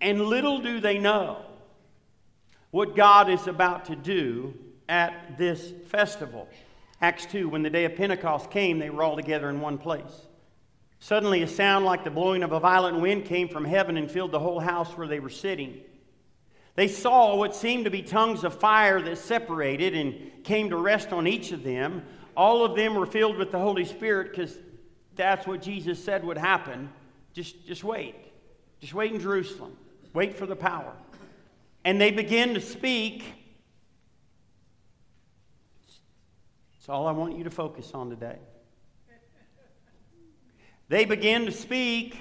And 0.00 0.22
little 0.22 0.60
do 0.60 0.80
they 0.80 0.98
know 0.98 1.42
what 2.70 2.96
God 2.96 3.28
is 3.28 3.46
about 3.46 3.86
to 3.86 3.96
do 3.96 4.54
at 4.88 5.36
this 5.36 5.72
festival. 5.88 6.48
Acts 7.02 7.26
2, 7.26 7.50
when 7.50 7.62
the 7.62 7.70
day 7.70 7.84
of 7.84 7.94
Pentecost 7.94 8.50
came, 8.50 8.78
they 8.78 8.88
were 8.88 9.02
all 9.02 9.16
together 9.16 9.50
in 9.50 9.60
one 9.60 9.76
place. 9.76 10.26
Suddenly, 10.98 11.42
a 11.42 11.48
sound 11.48 11.84
like 11.84 12.04
the 12.04 12.10
blowing 12.10 12.42
of 12.42 12.52
a 12.52 12.60
violent 12.60 13.00
wind 13.00 13.26
came 13.26 13.48
from 13.48 13.66
heaven 13.66 13.98
and 13.98 14.10
filled 14.10 14.32
the 14.32 14.40
whole 14.40 14.60
house 14.60 14.96
where 14.96 15.06
they 15.06 15.20
were 15.20 15.28
sitting. 15.28 15.82
They 16.76 16.88
saw 16.88 17.34
what 17.36 17.56
seemed 17.56 17.86
to 17.86 17.90
be 17.90 18.02
tongues 18.02 18.44
of 18.44 18.54
fire 18.54 19.00
that 19.00 19.16
separated 19.16 19.94
and 19.94 20.44
came 20.44 20.68
to 20.70 20.76
rest 20.76 21.10
on 21.10 21.26
each 21.26 21.50
of 21.52 21.64
them. 21.64 22.04
All 22.36 22.64
of 22.64 22.76
them 22.76 22.94
were 22.94 23.06
filled 23.06 23.38
with 23.38 23.50
the 23.50 23.58
Holy 23.58 23.86
Spirit 23.86 24.30
because 24.30 24.58
that's 25.14 25.46
what 25.46 25.62
Jesus 25.62 26.02
said 26.02 26.22
would 26.22 26.36
happen. 26.36 26.90
Just, 27.32 27.66
just 27.66 27.82
wait. 27.82 28.14
Just 28.78 28.92
wait 28.92 29.12
in 29.12 29.20
Jerusalem. 29.20 29.74
Wait 30.12 30.34
for 30.34 30.44
the 30.44 30.54
power. 30.54 30.92
And 31.82 31.98
they 31.98 32.10
began 32.10 32.52
to 32.52 32.60
speak. 32.60 33.24
That's 36.74 36.90
all 36.90 37.06
I 37.06 37.12
want 37.12 37.38
you 37.38 37.44
to 37.44 37.50
focus 37.50 37.92
on 37.94 38.10
today. 38.10 38.36
They 40.88 41.06
began 41.06 41.46
to 41.46 41.52
speak 41.52 42.18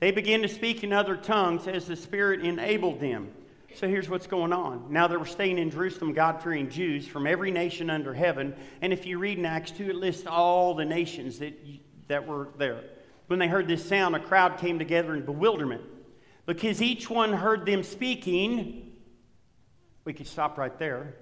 they 0.00 0.10
began 0.10 0.42
to 0.42 0.48
speak 0.48 0.82
in 0.82 0.92
other 0.92 1.16
tongues 1.16 1.68
as 1.68 1.86
the 1.86 1.94
Spirit 1.94 2.40
enabled 2.40 3.00
them. 3.00 3.30
So 3.74 3.86
here's 3.86 4.08
what's 4.08 4.26
going 4.26 4.52
on. 4.52 4.86
Now 4.90 5.06
they 5.06 5.16
were 5.16 5.26
staying 5.26 5.58
in 5.58 5.70
Jerusalem, 5.70 6.12
God 6.12 6.42
fearing 6.42 6.70
Jews 6.70 7.06
from 7.06 7.26
every 7.26 7.50
nation 7.50 7.88
under 7.88 8.12
heaven. 8.12 8.54
And 8.80 8.92
if 8.92 9.06
you 9.06 9.18
read 9.18 9.38
in 9.38 9.46
Acts 9.46 9.70
2, 9.72 9.90
it 9.90 9.96
lists 9.96 10.26
all 10.26 10.74
the 10.74 10.84
nations 10.84 11.38
that, 11.38 11.54
that 12.08 12.26
were 12.26 12.48
there. 12.58 12.82
When 13.28 13.38
they 13.38 13.46
heard 13.46 13.68
this 13.68 13.86
sound, 13.86 14.16
a 14.16 14.20
crowd 14.20 14.58
came 14.58 14.78
together 14.78 15.14
in 15.14 15.24
bewilderment 15.24 15.82
because 16.46 16.82
each 16.82 17.08
one 17.08 17.32
heard 17.32 17.64
them 17.64 17.84
speaking. 17.84 18.92
We 20.04 20.14
could 20.14 20.26
stop 20.26 20.58
right 20.58 20.76
there. 20.78 21.14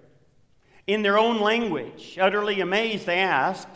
In 0.87 1.03
their 1.03 1.19
own 1.19 1.41
language. 1.41 2.17
Utterly 2.19 2.61
amazed, 2.61 3.05
they 3.05 3.19
asked, 3.19 3.69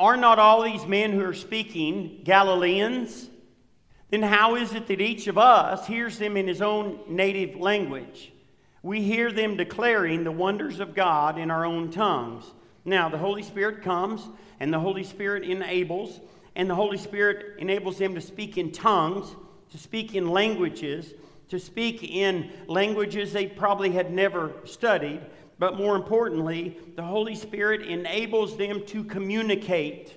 Are 0.00 0.16
not 0.16 0.40
all 0.40 0.62
these 0.62 0.84
men 0.86 1.12
who 1.12 1.24
are 1.24 1.34
speaking 1.34 2.22
Galileans? 2.24 3.30
Then 4.10 4.22
how 4.22 4.54
is 4.54 4.72
it 4.74 4.86
that 4.86 5.00
each 5.00 5.26
of 5.26 5.36
us 5.36 5.86
hears 5.86 6.18
them 6.18 6.36
in 6.36 6.46
his 6.46 6.62
own 6.62 7.00
native 7.08 7.56
language? 7.56 8.32
We 8.82 9.02
hear 9.02 9.32
them 9.32 9.56
declaring 9.56 10.22
the 10.22 10.30
wonders 10.30 10.78
of 10.78 10.94
God 10.94 11.38
in 11.38 11.50
our 11.50 11.64
own 11.64 11.90
tongues. 11.90 12.44
Now, 12.84 13.08
the 13.08 13.18
Holy 13.18 13.42
Spirit 13.42 13.82
comes, 13.82 14.28
and 14.60 14.72
the 14.72 14.78
Holy 14.78 15.02
Spirit 15.02 15.42
enables, 15.42 16.20
and 16.54 16.70
the 16.70 16.74
Holy 16.76 16.98
Spirit 16.98 17.58
enables 17.58 17.98
them 17.98 18.14
to 18.14 18.20
speak 18.20 18.56
in 18.56 18.70
tongues, 18.70 19.34
to 19.70 19.78
speak 19.78 20.14
in 20.14 20.28
languages, 20.28 21.14
to 21.48 21.58
speak 21.58 22.04
in 22.04 22.52
languages 22.68 23.32
they 23.32 23.46
probably 23.46 23.90
had 23.90 24.12
never 24.12 24.52
studied. 24.64 25.20
But 25.58 25.76
more 25.76 25.96
importantly, 25.96 26.78
the 26.94 27.02
Holy 27.02 27.34
Spirit 27.34 27.82
enables 27.82 28.56
them 28.56 28.84
to 28.86 29.02
communicate 29.02 30.14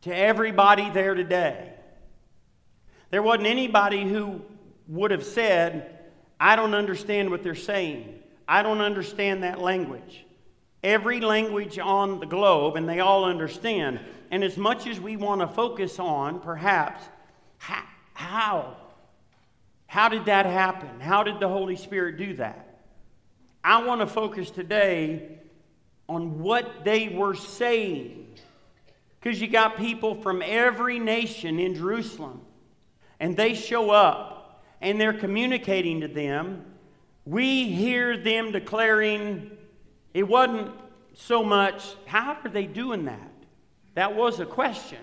to 0.00 0.14
everybody 0.14 0.90
there 0.90 1.14
today. 1.14 1.74
There 3.10 3.22
wasn't 3.22 3.46
anybody 3.46 4.06
who 4.08 4.42
would 4.88 5.10
have 5.10 5.24
said, 5.24 5.98
I 6.38 6.56
don't 6.56 6.74
understand 6.74 7.30
what 7.30 7.42
they're 7.42 7.54
saying. 7.54 8.20
I 8.46 8.62
don't 8.62 8.80
understand 8.80 9.42
that 9.42 9.60
language. 9.60 10.24
Every 10.82 11.20
language 11.20 11.78
on 11.78 12.20
the 12.20 12.26
globe, 12.26 12.76
and 12.76 12.88
they 12.88 13.00
all 13.00 13.24
understand. 13.24 14.00
And 14.30 14.44
as 14.44 14.56
much 14.56 14.86
as 14.86 15.00
we 15.00 15.16
want 15.16 15.40
to 15.40 15.48
focus 15.48 15.98
on, 15.98 16.40
perhaps, 16.40 17.02
how? 17.58 18.76
How 19.86 20.08
did 20.08 20.26
that 20.26 20.46
happen? 20.46 21.00
How 21.00 21.22
did 21.22 21.40
the 21.40 21.48
Holy 21.48 21.76
Spirit 21.76 22.18
do 22.18 22.34
that? 22.34 22.80
I 23.64 23.82
want 23.82 24.00
to 24.02 24.06
focus 24.06 24.50
today 24.50 25.38
on 26.08 26.38
what 26.38 26.84
they 26.84 27.08
were 27.08 27.34
saying. 27.34 28.26
Because 29.20 29.40
you 29.40 29.48
got 29.48 29.76
people 29.76 30.14
from 30.14 30.42
every 30.44 30.98
nation 30.98 31.58
in 31.58 31.74
Jerusalem, 31.74 32.40
and 33.20 33.36
they 33.36 33.54
show 33.54 33.90
up 33.90 34.62
and 34.80 35.00
they're 35.00 35.12
communicating 35.12 36.00
to 36.00 36.08
them. 36.08 36.64
We 37.24 37.70
hear 37.70 38.16
them 38.16 38.52
declaring, 38.52 39.50
it 40.14 40.26
wasn't 40.26 40.70
so 41.14 41.42
much, 41.42 41.84
how 42.06 42.38
are 42.44 42.50
they 42.50 42.66
doing 42.66 43.04
that? 43.06 43.32
That 43.94 44.14
was 44.14 44.40
a 44.40 44.46
question. 44.46 45.00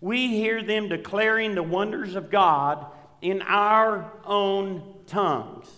We 0.00 0.28
hear 0.28 0.62
them 0.62 0.88
declaring 0.88 1.54
the 1.54 1.62
wonders 1.62 2.14
of 2.14 2.30
God 2.30 2.86
in 3.22 3.40
our 3.42 4.12
own 4.24 4.96
tongues. 5.06 5.68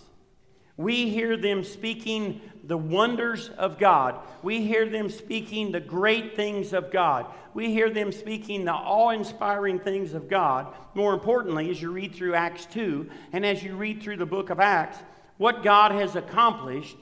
We 0.75 1.09
hear 1.09 1.37
them 1.37 1.63
speaking 1.63 2.41
the 2.67 2.77
wonders 2.77 3.49
of 3.57 3.79
God. 3.79 4.19
We 4.43 4.61
hear 4.61 4.87
them 4.87 5.09
speaking 5.09 5.71
the 5.71 5.79
great 5.79 6.35
things 6.35 6.73
of 6.73 6.91
God. 6.91 7.25
We 7.53 7.71
hear 7.71 7.89
them 7.89 8.11
speaking 8.11 8.65
the 8.65 8.73
awe 8.73 9.11
inspiring 9.11 9.79
things 9.79 10.13
of 10.13 10.29
God. 10.29 10.73
More 10.93 11.13
importantly, 11.13 11.71
as 11.71 11.81
you 11.81 11.91
read 11.91 12.13
through 12.13 12.35
Acts 12.35 12.65
2 12.67 13.09
and 13.31 13.45
as 13.45 13.63
you 13.63 13.75
read 13.75 14.03
through 14.03 14.17
the 14.17 14.25
book 14.25 14.49
of 14.49 14.59
Acts, 14.59 14.97
what 15.37 15.63
God 15.63 15.91
has 15.91 16.15
accomplished 16.15 16.97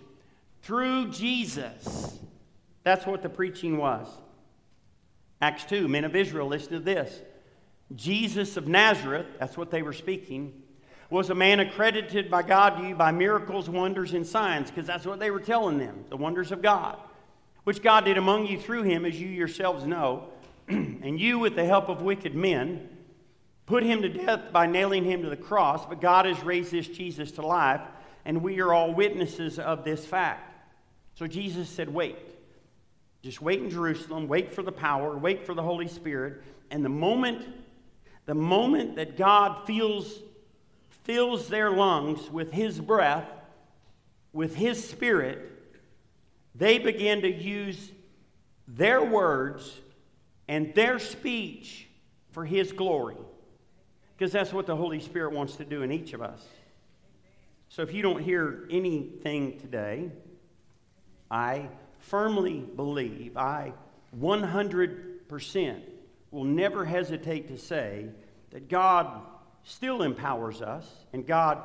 through 0.61 1.09
Jesus. 1.09 2.19
That's 2.83 3.05
what 3.05 3.23
the 3.23 3.29
preaching 3.29 3.77
was. 3.77 4.07
Acts 5.41 5.65
2, 5.65 5.87
men 5.87 6.05
of 6.05 6.15
Israel, 6.15 6.47
listen 6.47 6.73
to 6.73 6.79
this. 6.79 7.21
Jesus 7.95 8.55
of 8.55 8.67
Nazareth, 8.67 9.27
that's 9.39 9.57
what 9.57 9.71
they 9.71 9.81
were 9.81 9.93
speaking, 9.93 10.61
was 11.09 11.29
a 11.29 11.35
man 11.35 11.59
accredited 11.59 12.31
by 12.31 12.41
God 12.41 12.77
to 12.77 12.87
you 12.87 12.95
by 12.95 13.11
miracles, 13.11 13.69
wonders, 13.69 14.13
and 14.13 14.25
signs, 14.25 14.71
because 14.71 14.87
that's 14.87 15.05
what 15.05 15.19
they 15.19 15.31
were 15.31 15.39
telling 15.39 15.77
them 15.77 16.05
the 16.09 16.17
wonders 16.17 16.51
of 16.51 16.61
God, 16.61 16.97
which 17.63 17.81
God 17.81 18.05
did 18.05 18.17
among 18.17 18.47
you 18.47 18.59
through 18.59 18.83
him, 18.83 19.05
as 19.05 19.19
you 19.19 19.27
yourselves 19.27 19.85
know. 19.85 20.29
and 20.67 21.19
you, 21.19 21.37
with 21.37 21.55
the 21.55 21.65
help 21.65 21.89
of 21.89 22.01
wicked 22.01 22.33
men, 22.33 22.89
put 23.67 23.83
him 23.83 24.01
to 24.01 24.09
death 24.09 24.51
by 24.51 24.65
nailing 24.65 25.03
him 25.03 25.21
to 25.21 25.29
the 25.29 25.37
cross, 25.37 25.85
but 25.85 26.01
God 26.01 26.25
has 26.25 26.41
raised 26.43 26.71
this 26.71 26.87
Jesus 26.87 27.31
to 27.33 27.45
life, 27.45 27.81
and 28.25 28.41
we 28.41 28.59
are 28.61 28.73
all 28.73 28.93
witnesses 28.93 29.59
of 29.59 29.83
this 29.83 30.05
fact. 30.05 30.53
So 31.15 31.27
Jesus 31.27 31.69
said, 31.69 31.93
Wait. 31.93 32.17
Just 33.21 33.41
wait 33.41 33.59
in 33.59 33.71
Jerusalem, 33.71 34.27
wait 34.27 34.51
for 34.51 34.61
the 34.61 34.71
power, 34.71 35.17
wait 35.17 35.47
for 35.47 35.55
the 35.55 35.63
Holy 35.63 35.87
Spirit, 35.87 36.43
and 36.69 36.85
the 36.85 36.89
moment 36.89 37.43
the 38.25 38.35
moment 38.35 38.95
that 38.95 39.17
God 39.17 39.65
feels 39.65 40.19
fills 41.05 41.47
their 41.47 41.71
lungs 41.71 42.29
with 42.29 42.51
His 42.51 42.79
breath, 42.79 43.29
with 44.33 44.55
His 44.55 44.87
Spirit, 44.87 45.51
they 46.53 46.77
begin 46.79 47.21
to 47.21 47.31
use 47.31 47.91
their 48.67 49.03
words 49.03 49.79
and 50.47 50.73
their 50.75 50.99
speech 50.99 51.87
for 52.31 52.43
His 52.43 52.71
glory. 52.71 53.17
Because 54.17 54.31
that's 54.31 54.51
what 54.51 54.65
the 54.65 54.75
Holy 54.75 54.99
Spirit 54.99 55.33
wants 55.33 55.55
to 55.57 55.65
do 55.65 55.83
in 55.83 55.91
each 55.91 56.13
of 56.13 56.21
us. 56.21 56.43
So 57.69 57.81
if 57.81 57.93
you 57.93 58.01
don't 58.01 58.21
hear 58.21 58.65
anything 58.69 59.59
today, 59.59 60.11
I 61.29 61.69
firmly 61.99 62.59
believe, 62.59 63.35
I 63.37 63.73
100% 64.17 65.81
will 66.31 66.43
never 66.43 66.85
hesitate 66.85 67.49
to 67.49 67.57
say 67.57 68.07
that 68.51 68.69
God 68.69 69.21
still 69.65 70.03
empowers 70.03 70.61
us, 70.61 70.89
and 71.11 71.27
God 71.27 71.61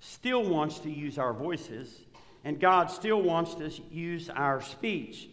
still 0.00 0.42
wants 0.42 0.78
to 0.80 0.90
use 0.90 1.18
our 1.18 1.34
voices, 1.34 2.00
and 2.44 2.58
God 2.58 2.90
still 2.90 3.20
wants 3.20 3.54
to 3.56 3.70
use 3.90 4.30
our 4.30 4.62
speech. 4.62 5.28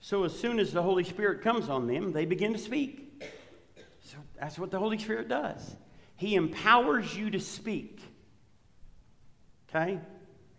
So 0.00 0.24
as 0.24 0.38
soon 0.38 0.60
as 0.60 0.72
the 0.72 0.82
Holy 0.82 1.04
Spirit 1.04 1.42
comes 1.42 1.68
on 1.68 1.86
them, 1.86 2.12
they 2.12 2.26
begin 2.26 2.52
to 2.52 2.58
speak. 2.58 3.24
So 4.04 4.18
that's 4.38 4.58
what 4.58 4.70
the 4.70 4.78
Holy 4.78 4.98
Spirit 4.98 5.28
does. 5.28 5.74
He 6.16 6.34
empowers 6.34 7.16
you 7.16 7.30
to 7.30 7.40
speak. 7.40 8.00
Okay? 9.68 9.98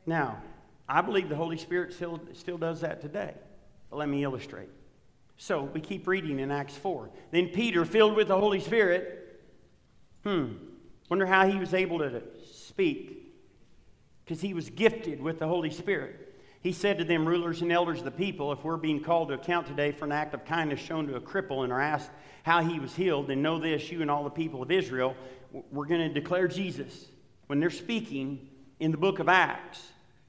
Now, 0.05 0.41
I 0.87 1.01
believe 1.01 1.29
the 1.29 1.35
Holy 1.35 1.57
Spirit 1.57 1.93
still, 1.93 2.19
still 2.33 2.57
does 2.57 2.81
that 2.81 3.01
today. 3.01 3.33
But 3.89 3.97
let 3.97 4.09
me 4.09 4.23
illustrate. 4.23 4.69
So 5.37 5.63
we 5.63 5.81
keep 5.81 6.07
reading 6.07 6.39
in 6.39 6.51
Acts 6.51 6.75
4. 6.75 7.09
Then 7.31 7.49
Peter, 7.49 7.85
filled 7.85 8.15
with 8.15 8.27
the 8.27 8.37
Holy 8.37 8.59
Spirit, 8.59 9.41
hmm, 10.23 10.53
wonder 11.09 11.25
how 11.25 11.47
he 11.47 11.57
was 11.57 11.73
able 11.73 11.99
to 11.99 12.21
speak. 12.51 13.33
Because 14.23 14.41
he 14.41 14.53
was 14.53 14.69
gifted 14.69 15.21
with 15.21 15.39
the 15.39 15.47
Holy 15.47 15.71
Spirit. 15.71 16.27
He 16.61 16.71
said 16.71 16.99
to 16.99 17.03
them, 17.03 17.25
rulers 17.25 17.61
and 17.61 17.71
elders 17.71 17.99
of 17.99 18.05
the 18.05 18.11
people, 18.11 18.51
if 18.51 18.63
we're 18.63 18.77
being 18.77 19.01
called 19.01 19.29
to 19.29 19.33
account 19.33 19.67
today 19.67 19.91
for 19.91 20.05
an 20.05 20.11
act 20.11 20.33
of 20.33 20.45
kindness 20.45 20.79
shown 20.79 21.07
to 21.07 21.15
a 21.15 21.21
cripple 21.21 21.63
and 21.63 21.73
are 21.73 21.81
asked 21.81 22.11
how 22.43 22.61
he 22.61 22.79
was 22.79 22.93
healed, 22.93 23.27
then 23.27 23.41
know 23.41 23.59
this, 23.59 23.89
you 23.91 24.01
and 24.01 24.11
all 24.11 24.23
the 24.23 24.29
people 24.29 24.61
of 24.61 24.69
Israel, 24.69 25.15
we're 25.71 25.85
going 25.85 26.07
to 26.07 26.13
declare 26.13 26.47
Jesus. 26.47 27.07
When 27.47 27.59
they're 27.59 27.69
speaking 27.69 28.49
in 28.79 28.91
the 28.91 28.97
book 28.97 29.19
of 29.19 29.29
Acts, 29.29 29.81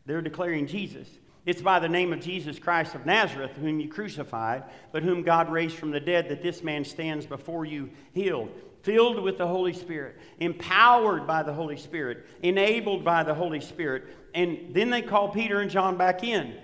they're 0.06 0.22
declaring 0.22 0.66
Jesus. 0.66 1.08
It's 1.47 1.62
by 1.62 1.78
the 1.78 1.88
name 1.88 2.12
of 2.12 2.20
Jesus 2.20 2.59
Christ 2.59 2.94
of 2.94 3.06
Nazareth, 3.06 3.52
whom 3.52 3.80
you 3.80 3.88
crucified, 3.88 4.64
but 4.92 5.02
whom 5.02 5.23
God 5.23 5.50
raised 5.50 5.76
from 5.76 5.90
the 5.90 6.00
dead, 6.00 6.28
that 6.28 6.42
this 6.42 6.62
man 6.62 6.85
stands 6.85 7.25
before 7.25 7.64
you 7.64 7.90
healed, 8.12 8.50
filled 8.82 9.23
with 9.23 9.38
the 9.38 9.47
Holy 9.47 9.73
Spirit, 9.73 10.16
empowered 10.38 11.26
by 11.26 11.42
the 11.42 11.52
Holy 11.52 11.76
Spirit, 11.76 12.26
enabled 12.42 13.04
by 13.04 13.23
the 13.23 13.35
Holy 13.35 13.61
Spirit. 13.61 14.04
And 14.35 14.75
then 14.75 14.90
they 14.90 15.02
called 15.02 15.32
Peter 15.32 15.61
and 15.61 15.70
John 15.70 15.97
back 15.97 16.23
in. 16.23 16.54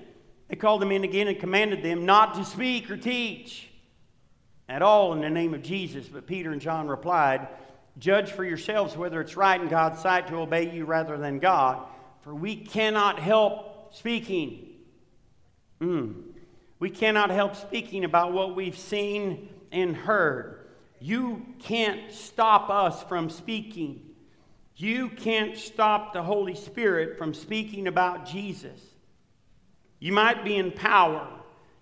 They 0.49 0.57
called 0.57 0.83
them 0.83 0.93
in 0.93 1.05
again 1.05 1.29
and 1.29 1.39
commanded 1.39 1.83
them 1.83 2.05
not 2.05 2.35
to 2.35 2.45
speak 2.45 2.91
or 2.91 2.97
teach 2.97 3.69
at 4.69 4.83
all 4.83 5.13
in 5.13 5.21
the 5.21 5.31
name 5.31 5.55
of 5.55 5.63
Jesus. 5.63 6.07
But 6.07 6.27
Peter 6.27 6.53
and 6.53 6.61
John 6.61 6.87
replied, 6.87 7.49
Judge 7.99 8.31
for 8.31 8.45
yourselves 8.45 8.97
whether 8.97 9.21
it's 9.23 9.37
right 9.37 9.61
in 9.61 9.69
God's 9.69 10.01
sight 10.01 10.29
to 10.29 10.37
obey 10.37 10.71
you 10.71 10.85
rather 10.85 11.17
than 11.17 11.39
God, 11.39 11.87
for 12.21 12.35
we 12.35 12.57
cannot 12.57 13.19
help 13.19 13.95
speaking. 13.95 14.66
Mm. 15.81 16.23
We 16.79 16.91
cannot 16.91 17.31
help 17.31 17.57
speaking 17.57 18.05
about 18.05 18.33
what 18.33 18.55
we've 18.55 18.79
seen 18.79 19.49
and 19.73 19.97
heard. 19.97 20.67
You 21.01 21.47
can't 21.59 22.13
stop 22.13 22.71
us 22.71 23.03
from 23.05 23.31
speaking. 23.31 24.03
You 24.77 25.09
can't 25.09 25.57
stop 25.57 26.13
the 26.13 26.23
Holy 26.23 26.55
Spirit 26.55 27.17
from 27.19 27.33
speaking 27.33 27.87
about 27.87 28.27
Jesus. 28.27 28.81
You 29.99 30.13
might 30.13 30.45
be 30.45 30.57
in 30.57 30.71
power. 30.73 31.29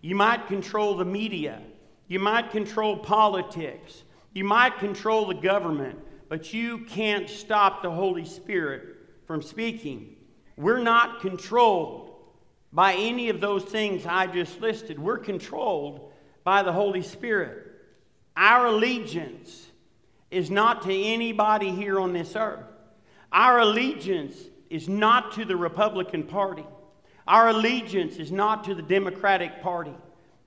You 0.01 0.15
might 0.15 0.47
control 0.47 0.97
the 0.97 1.05
media. 1.05 1.61
You 2.07 2.21
might 2.21 2.51
control 2.51 2.97
politics. 2.97 4.05
You 4.33 4.45
might 4.45 4.79
control 4.79 5.27
the 5.27 5.35
government. 5.35 5.99
But 6.29 6.53
you 6.53 6.79
can't 6.79 7.29
stop 7.29 7.83
the 7.83 7.91
Holy 7.91 8.25
Spirit 8.25 8.97
from 9.27 9.43
speaking. 9.43 10.17
We're 10.57 10.83
not 10.83 11.21
controlled 11.21 12.04
by 12.75 12.95
any 12.95 13.28
of 13.28 13.40
those 13.40 13.62
things 13.62 14.04
I 14.04 14.26
just 14.26 14.61
listed. 14.61 14.99
We're 14.99 15.19
controlled 15.19 16.12
by 16.43 16.64
the 16.64 16.73
Holy 16.73 17.02
Spirit. 17.02 17.71
Our 18.37 18.66
allegiance 18.66 19.69
is 20.31 20.50
not 20.50 20.83
to 20.83 20.93
anybody 20.93 21.71
here 21.71 22.00
on 22.00 22.12
this 22.12 22.35
earth. 22.35 22.66
Our 23.31 23.61
allegiance 23.61 24.37
is 24.69 24.88
not 24.88 25.33
to 25.35 25.45
the 25.45 25.57
Republican 25.57 26.25
Party. 26.25 26.66
Our 27.28 27.50
allegiance 27.50 28.16
is 28.16 28.33
not 28.33 28.64
to 28.64 28.75
the 28.75 28.83
Democratic 28.83 29.62
Party. 29.62 29.95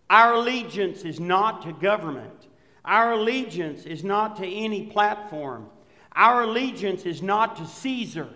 Our 0.10 0.34
allegiance 0.34 1.04
is 1.04 1.22
not 1.22 1.62
to 1.64 1.72
government. 1.72 2.48
Our 2.84 3.14
allegiance 3.14 3.86
is 3.86 4.04
not 4.04 4.36
to 4.38 4.48
any 4.48 4.88
platform. 4.88 5.70
Our 6.12 6.44
allegiance 6.44 7.06
is 7.06 7.22
not 7.22 7.56
to 7.58 7.66
Caesar. 7.66 8.28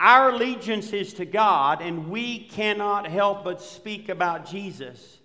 Our 0.00 0.30
allegiance 0.30 0.94
is 0.94 1.12
to 1.14 1.26
God, 1.26 1.82
and 1.82 2.08
we 2.08 2.38
cannot 2.40 3.06
help 3.06 3.44
but 3.44 3.60
speak 3.60 4.08
about 4.08 4.46
Jesus 4.46 5.18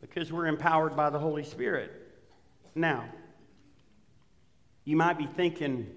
because 0.00 0.32
we're 0.32 0.46
empowered 0.46 0.94
by 0.94 1.10
the 1.10 1.18
Holy 1.18 1.42
Spirit. 1.42 1.90
Now, 2.76 3.04
you 4.84 4.96
might 4.96 5.18
be 5.18 5.26
thinking, 5.26 5.90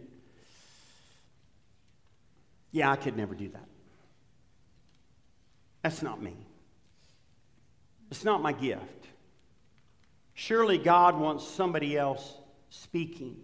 yeah, 2.72 2.92
I 2.92 2.96
could 2.96 3.16
never 3.16 3.36
do 3.36 3.50
that. 3.50 3.68
That's 5.84 6.02
not 6.02 6.20
me. 6.20 6.36
It's 8.10 8.24
not 8.24 8.42
my 8.42 8.54
gift. 8.54 9.08
Surely 10.34 10.80
God 10.80 11.20
wants 11.20 11.48
somebody 11.48 11.96
else 11.96 12.38
speaking. 12.72 13.38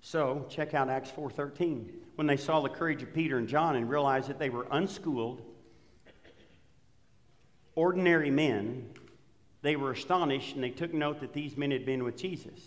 So, 0.00 0.46
check 0.48 0.74
out 0.74 0.88
Acts 0.88 1.10
4:13. 1.10 1.92
When 2.14 2.26
they 2.26 2.36
saw 2.36 2.60
the 2.60 2.68
courage 2.68 3.02
of 3.02 3.12
Peter 3.12 3.38
and 3.38 3.48
John 3.48 3.76
and 3.76 3.88
realized 3.88 4.28
that 4.28 4.38
they 4.38 4.50
were 4.50 4.66
unschooled, 4.70 5.42
ordinary 7.74 8.30
men, 8.30 8.92
they 9.62 9.76
were 9.76 9.92
astonished 9.92 10.54
and 10.54 10.64
they 10.64 10.70
took 10.70 10.92
note 10.92 11.20
that 11.20 11.32
these 11.32 11.56
men 11.56 11.70
had 11.70 11.84
been 11.84 12.04
with 12.04 12.16
Jesus. 12.16 12.60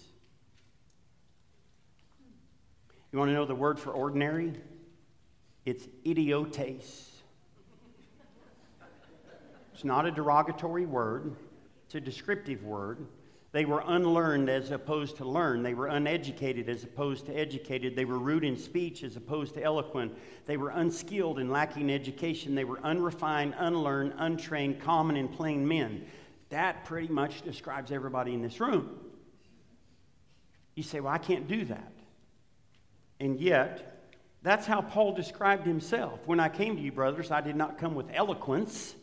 You 3.11 3.19
want 3.19 3.29
to 3.29 3.33
know 3.33 3.45
the 3.45 3.55
word 3.55 3.79
for 3.79 3.91
ordinary? 3.91 4.53
It's 5.65 5.87
idiotes. 6.05 7.09
It's 9.73 9.83
not 9.83 10.05
a 10.05 10.11
derogatory 10.11 10.85
word, 10.85 11.35
it's 11.85 11.95
a 11.95 11.99
descriptive 11.99 12.63
word. 12.63 13.07
They 13.53 13.65
were 13.65 13.83
unlearned 13.85 14.49
as 14.49 14.71
opposed 14.71 15.17
to 15.17 15.25
learned. 15.25 15.65
They 15.65 15.73
were 15.73 15.87
uneducated 15.87 16.69
as 16.69 16.85
opposed 16.85 17.25
to 17.25 17.33
educated. 17.33 17.97
They 17.97 18.05
were 18.05 18.17
rude 18.17 18.45
in 18.45 18.57
speech 18.57 19.03
as 19.03 19.17
opposed 19.17 19.55
to 19.55 19.63
eloquent. 19.63 20.17
They 20.45 20.55
were 20.55 20.69
unskilled 20.69 21.37
and 21.37 21.51
lacking 21.51 21.91
education. 21.91 22.55
They 22.55 22.63
were 22.63 22.79
unrefined, 22.79 23.55
unlearned, 23.57 24.13
untrained, 24.17 24.79
common, 24.79 25.17
and 25.17 25.29
plain 25.29 25.67
men. 25.67 26.05
That 26.49 26.85
pretty 26.85 27.09
much 27.09 27.41
describes 27.41 27.91
everybody 27.91 28.33
in 28.33 28.41
this 28.41 28.61
room. 28.61 28.97
You 30.75 30.83
say, 30.83 31.01
Well, 31.01 31.13
I 31.13 31.17
can't 31.17 31.47
do 31.47 31.65
that. 31.65 31.91
And 33.19 33.39
yet, 33.39 34.09
that's 34.43 34.65
how 34.65 34.81
Paul 34.81 35.13
described 35.13 35.67
himself. 35.67 36.19
When 36.25 36.39
I 36.39 36.47
came 36.47 36.77
to 36.77 36.81
you, 36.81 36.91
brothers, 36.93 37.31
I 37.31 37.41
did 37.41 37.57
not 37.57 37.77
come 37.77 37.95
with 37.95 38.07
eloquence 38.13 38.95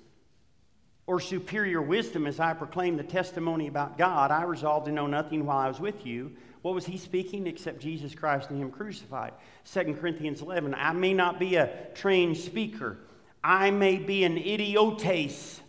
or 1.09 1.19
superior 1.19 1.81
wisdom 1.81 2.27
as 2.27 2.38
I 2.38 2.53
proclaimed 2.53 2.99
the 2.99 3.03
testimony 3.03 3.67
about 3.67 3.97
God. 3.97 4.31
I 4.31 4.43
resolved 4.43 4.85
to 4.87 4.93
know 4.93 5.07
nothing 5.07 5.47
while 5.47 5.57
I 5.57 5.67
was 5.67 5.81
with 5.81 6.05
you. 6.05 6.33
What 6.61 6.75
was 6.75 6.85
he 6.85 6.99
speaking 6.99 7.47
except 7.47 7.81
Jesus 7.81 8.15
Christ 8.15 8.50
and 8.50 8.61
him 8.61 8.71
crucified? 8.71 9.33
2 9.73 9.97
Corinthians 9.99 10.43
11. 10.43 10.75
I 10.75 10.93
may 10.93 11.15
not 11.15 11.38
be 11.38 11.57
a 11.57 11.71
trained 11.95 12.37
speaker. 12.37 12.99
I 13.43 13.71
may 13.71 13.97
be 13.97 14.23
an 14.25 14.37
idiotes. 14.37 15.62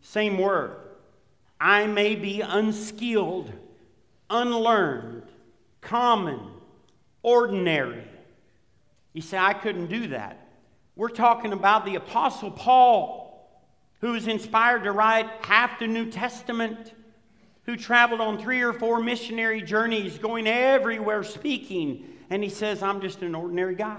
Same 0.00 0.38
word. 0.38 0.74
I 1.60 1.86
may 1.86 2.16
be 2.16 2.40
unskilled, 2.40 3.52
unlearned, 4.28 5.22
common, 5.82 6.40
ordinary. 7.22 8.02
You 9.12 9.22
say, 9.22 9.38
I 9.38 9.52
couldn't 9.52 9.86
do 9.86 10.08
that. 10.08 10.48
We're 10.96 11.10
talking 11.10 11.52
about 11.52 11.84
the 11.84 11.94
Apostle 11.94 12.50
Paul 12.50 13.17
who 14.00 14.12
was 14.12 14.26
inspired 14.28 14.84
to 14.84 14.92
write 14.92 15.28
half 15.42 15.78
the 15.78 15.86
New 15.86 16.10
Testament, 16.10 16.94
who 17.64 17.76
traveled 17.76 18.20
on 18.20 18.38
three 18.38 18.62
or 18.62 18.72
four 18.72 19.00
missionary 19.00 19.60
journeys, 19.60 20.18
going 20.18 20.46
everywhere 20.46 21.22
speaking. 21.22 22.04
And 22.30 22.42
he 22.42 22.48
says, 22.48 22.82
I'm 22.82 23.00
just 23.00 23.22
an 23.22 23.34
ordinary 23.34 23.74
guy. 23.74 23.98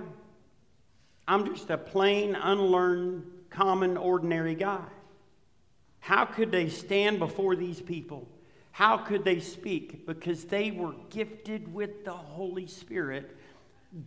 I'm 1.28 1.46
just 1.54 1.70
a 1.70 1.78
plain, 1.78 2.36
unlearned, 2.36 3.24
common, 3.50 3.98
ordinary 3.98 4.56
guy. 4.56 4.86
How 6.00 6.26
could 6.26 6.52
they 6.52 6.70
stand 6.70 7.20
before 7.20 7.56
these 7.56 7.82
people? 7.82 8.28
How 8.72 8.98
could 8.98 9.24
they 9.24 9.40
speak? 9.40 10.08
Because 10.08 10.46
they 10.46 10.72
were 10.72 10.96
gifted 11.10 11.72
with 11.74 12.06
the 12.06 12.14
Holy 12.14 12.66
Spirit, 12.66 13.38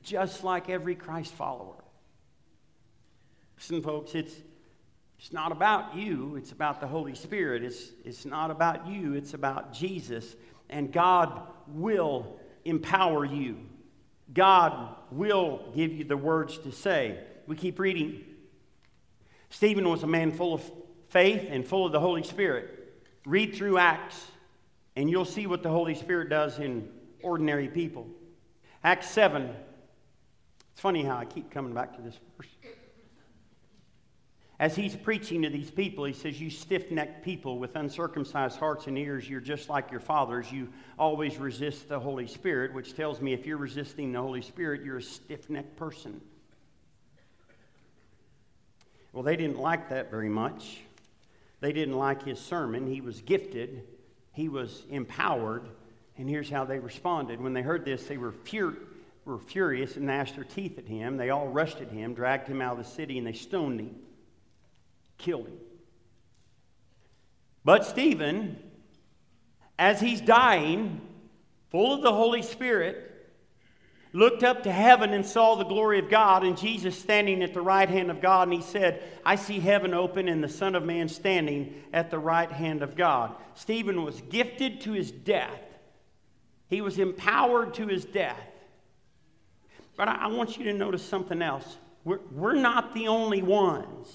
just 0.03 0.43
like 0.43 0.71
every 0.71 0.95
Christ 0.95 1.35
follower. 1.35 1.85
Listen, 3.57 3.83
folks, 3.83 4.15
it's, 4.15 4.35
it's 5.23 5.33
not 5.33 5.53
about 5.53 5.95
you, 5.95 6.35
it's 6.35 6.51
about 6.51 6.81
the 6.81 6.87
Holy 6.89 7.15
Spirit. 7.15 7.63
It's, 7.63 7.93
it's 8.05 8.25
not 8.25 8.51
about 8.51 8.89
you, 8.89 9.15
it's 9.15 9.35
about 9.35 9.73
Jesus. 9.73 10.35
And 10.69 10.93
God 10.93 11.43
will 11.69 12.41
empower 12.65 13.25
you. 13.25 13.59
God 14.35 14.97
will 15.13 15.61
give 15.77 15.93
you 15.93 16.03
the 16.03 16.17
words 16.17 16.59
to 16.59 16.73
say. 16.73 17.21
We 17.47 17.55
keep 17.55 17.79
reading. 17.79 18.25
Stephen 19.49 19.89
was 19.89 20.03
a 20.03 20.09
man 20.09 20.33
full 20.33 20.55
of 20.55 20.73
faith 21.11 21.47
and 21.49 21.65
full 21.65 21.87
of 21.87 21.93
the 21.93 22.01
Holy 22.01 22.25
Spirit. 22.25 22.93
Read 23.25 23.55
through 23.55 23.79
Acts, 23.79 24.27
and 24.97 25.09
you'll 25.09 25.25
see 25.25 25.47
what 25.47 25.63
the 25.63 25.71
Holy 25.71 25.95
Spirit 25.95 26.31
does 26.31 26.59
in 26.59 26.89
ordinary 27.23 27.69
people. 27.69 28.09
Acts 28.83 29.09
7. 29.11 29.55
It's 30.73 30.81
funny 30.81 31.05
how 31.05 31.17
I 31.17 31.27
keep 31.27 31.49
coming 31.49 31.75
back 31.75 31.95
to 31.95 32.03
this 32.03 32.19
verse 32.37 32.49
as 34.63 34.77
he's 34.77 34.95
preaching 34.95 35.43
to 35.43 35.51
these 35.51 35.73
people, 35.73 36.05
he 36.05 36.13
says, 36.13 36.41
You 36.41 36.49
stiff 36.49 36.89
necked 36.93 37.25
people 37.25 37.59
with 37.59 37.75
uncircumcised 37.75 38.61
hearts 38.61 38.87
and 38.87 38.97
ears, 38.97 39.29
you're 39.29 39.41
just 39.41 39.69
like 39.69 39.91
your 39.91 39.99
fathers. 39.99 40.53
You 40.53 40.69
always 40.97 41.37
resist 41.37 41.89
the 41.89 41.99
Holy 41.99 42.29
Spirit, 42.29 42.73
which 42.73 42.95
tells 42.95 43.21
me 43.21 43.33
if 43.33 43.45
you're 43.45 43.57
resisting 43.57 44.13
the 44.13 44.21
Holy 44.21 44.41
Spirit, 44.41 44.85
you're 44.85 44.99
a 44.99 45.03
stiff 45.03 45.51
necked 45.51 45.75
person. 45.75 46.21
Well, 49.13 49.25
they 49.25 49.35
didn't 49.35 49.59
like 49.59 49.89
that 49.89 50.13
very 50.13 50.29
much. 50.29 50.79
They 51.59 51.73
didn't 51.73 51.99
like 51.99 52.23
his 52.23 52.39
sermon. 52.39 52.87
He 52.87 53.01
was 53.01 53.21
gifted, 53.21 53.83
he 54.31 54.49
was 54.49 54.85
empowered, 54.91 55.65
and 56.17 56.31
here's 56.31 56.49
how 56.49 56.67
they 56.67 56.79
responded. 56.79 57.41
When 57.41 57.53
they 57.53 57.63
heard 57.63 57.85
this, 57.85 58.07
they 58.07 58.17
were, 58.17 58.31
fur- 58.31 58.79
were 59.25 59.39
furious 59.41 59.97
and 59.97 60.07
gnashed 60.07 60.37
their 60.37 60.45
teeth 60.45 60.79
at 60.79 60.87
him. 60.87 61.17
They 61.17 61.31
all 61.31 61.49
rushed 61.49 61.81
at 61.81 61.91
him, 61.91 62.15
dragged 62.15 62.47
him 62.47 62.63
out 62.63 62.79
of 62.79 62.85
the 62.85 62.89
city, 62.89 63.19
and 63.19 63.27
they 63.27 63.33
stoned 63.33 63.81
him 63.81 63.97
killed 65.23 65.47
him. 65.47 65.59
But 67.65 67.87
Stephen, 67.87 68.59
as 69.79 70.01
he's 70.01 70.21
dying, 70.21 71.01
full 71.71 71.95
of 71.95 72.03
the 72.03 72.13
Holy 72.13 72.43
Spirit, 72.43 73.09
looked 74.13 74.43
up 74.43 74.65
to 74.65 74.73
heaven 74.73 75.15
and 75.15 75.25
saw 75.25 75.55
the 75.55 75.65
glory 75.65 75.99
of 75.99 76.11
God 76.11 76.45
and 76.45 76.59
Jesus 76.59 76.99
standing 76.99 77.43
at 77.43 77.55
the 77.55 77.63
right 77.63 77.89
hand 77.89 78.11
of 78.11 78.21
God. 78.21 78.49
And 78.49 78.53
he 78.53 78.63
said, 78.63 79.03
I 79.25 79.37
see 79.37 79.59
heaven 79.59 79.95
open 79.95 80.29
and 80.29 80.45
the 80.45 80.49
Son 80.49 80.75
of 80.75 80.85
Man 80.85 81.09
standing 81.09 81.83
at 81.93 82.11
the 82.11 82.19
right 82.19 82.51
hand 82.51 82.83
of 82.83 82.97
God. 82.97 83.35
Stephen 83.55 84.03
was 84.03 84.21
gifted 84.23 84.83
to 84.83 84.93
his 84.93 85.11
death, 85.11 85.61
he 86.69 86.81
was 86.81 86.99
empowered 86.99 87.75
to 87.75 87.87
his 87.87 88.05
death. 88.05 88.49
But 89.95 90.09
I, 90.09 90.27
want 90.29 90.57
you 90.57 90.65
to 90.65 90.73
notice 90.73 91.05
something 91.05 91.43
else. 91.43 91.77
We're, 92.03 92.21
we're 92.33 92.55
not 92.55 92.95
the 92.95 93.09
only 93.09 93.43
ones 93.43 94.09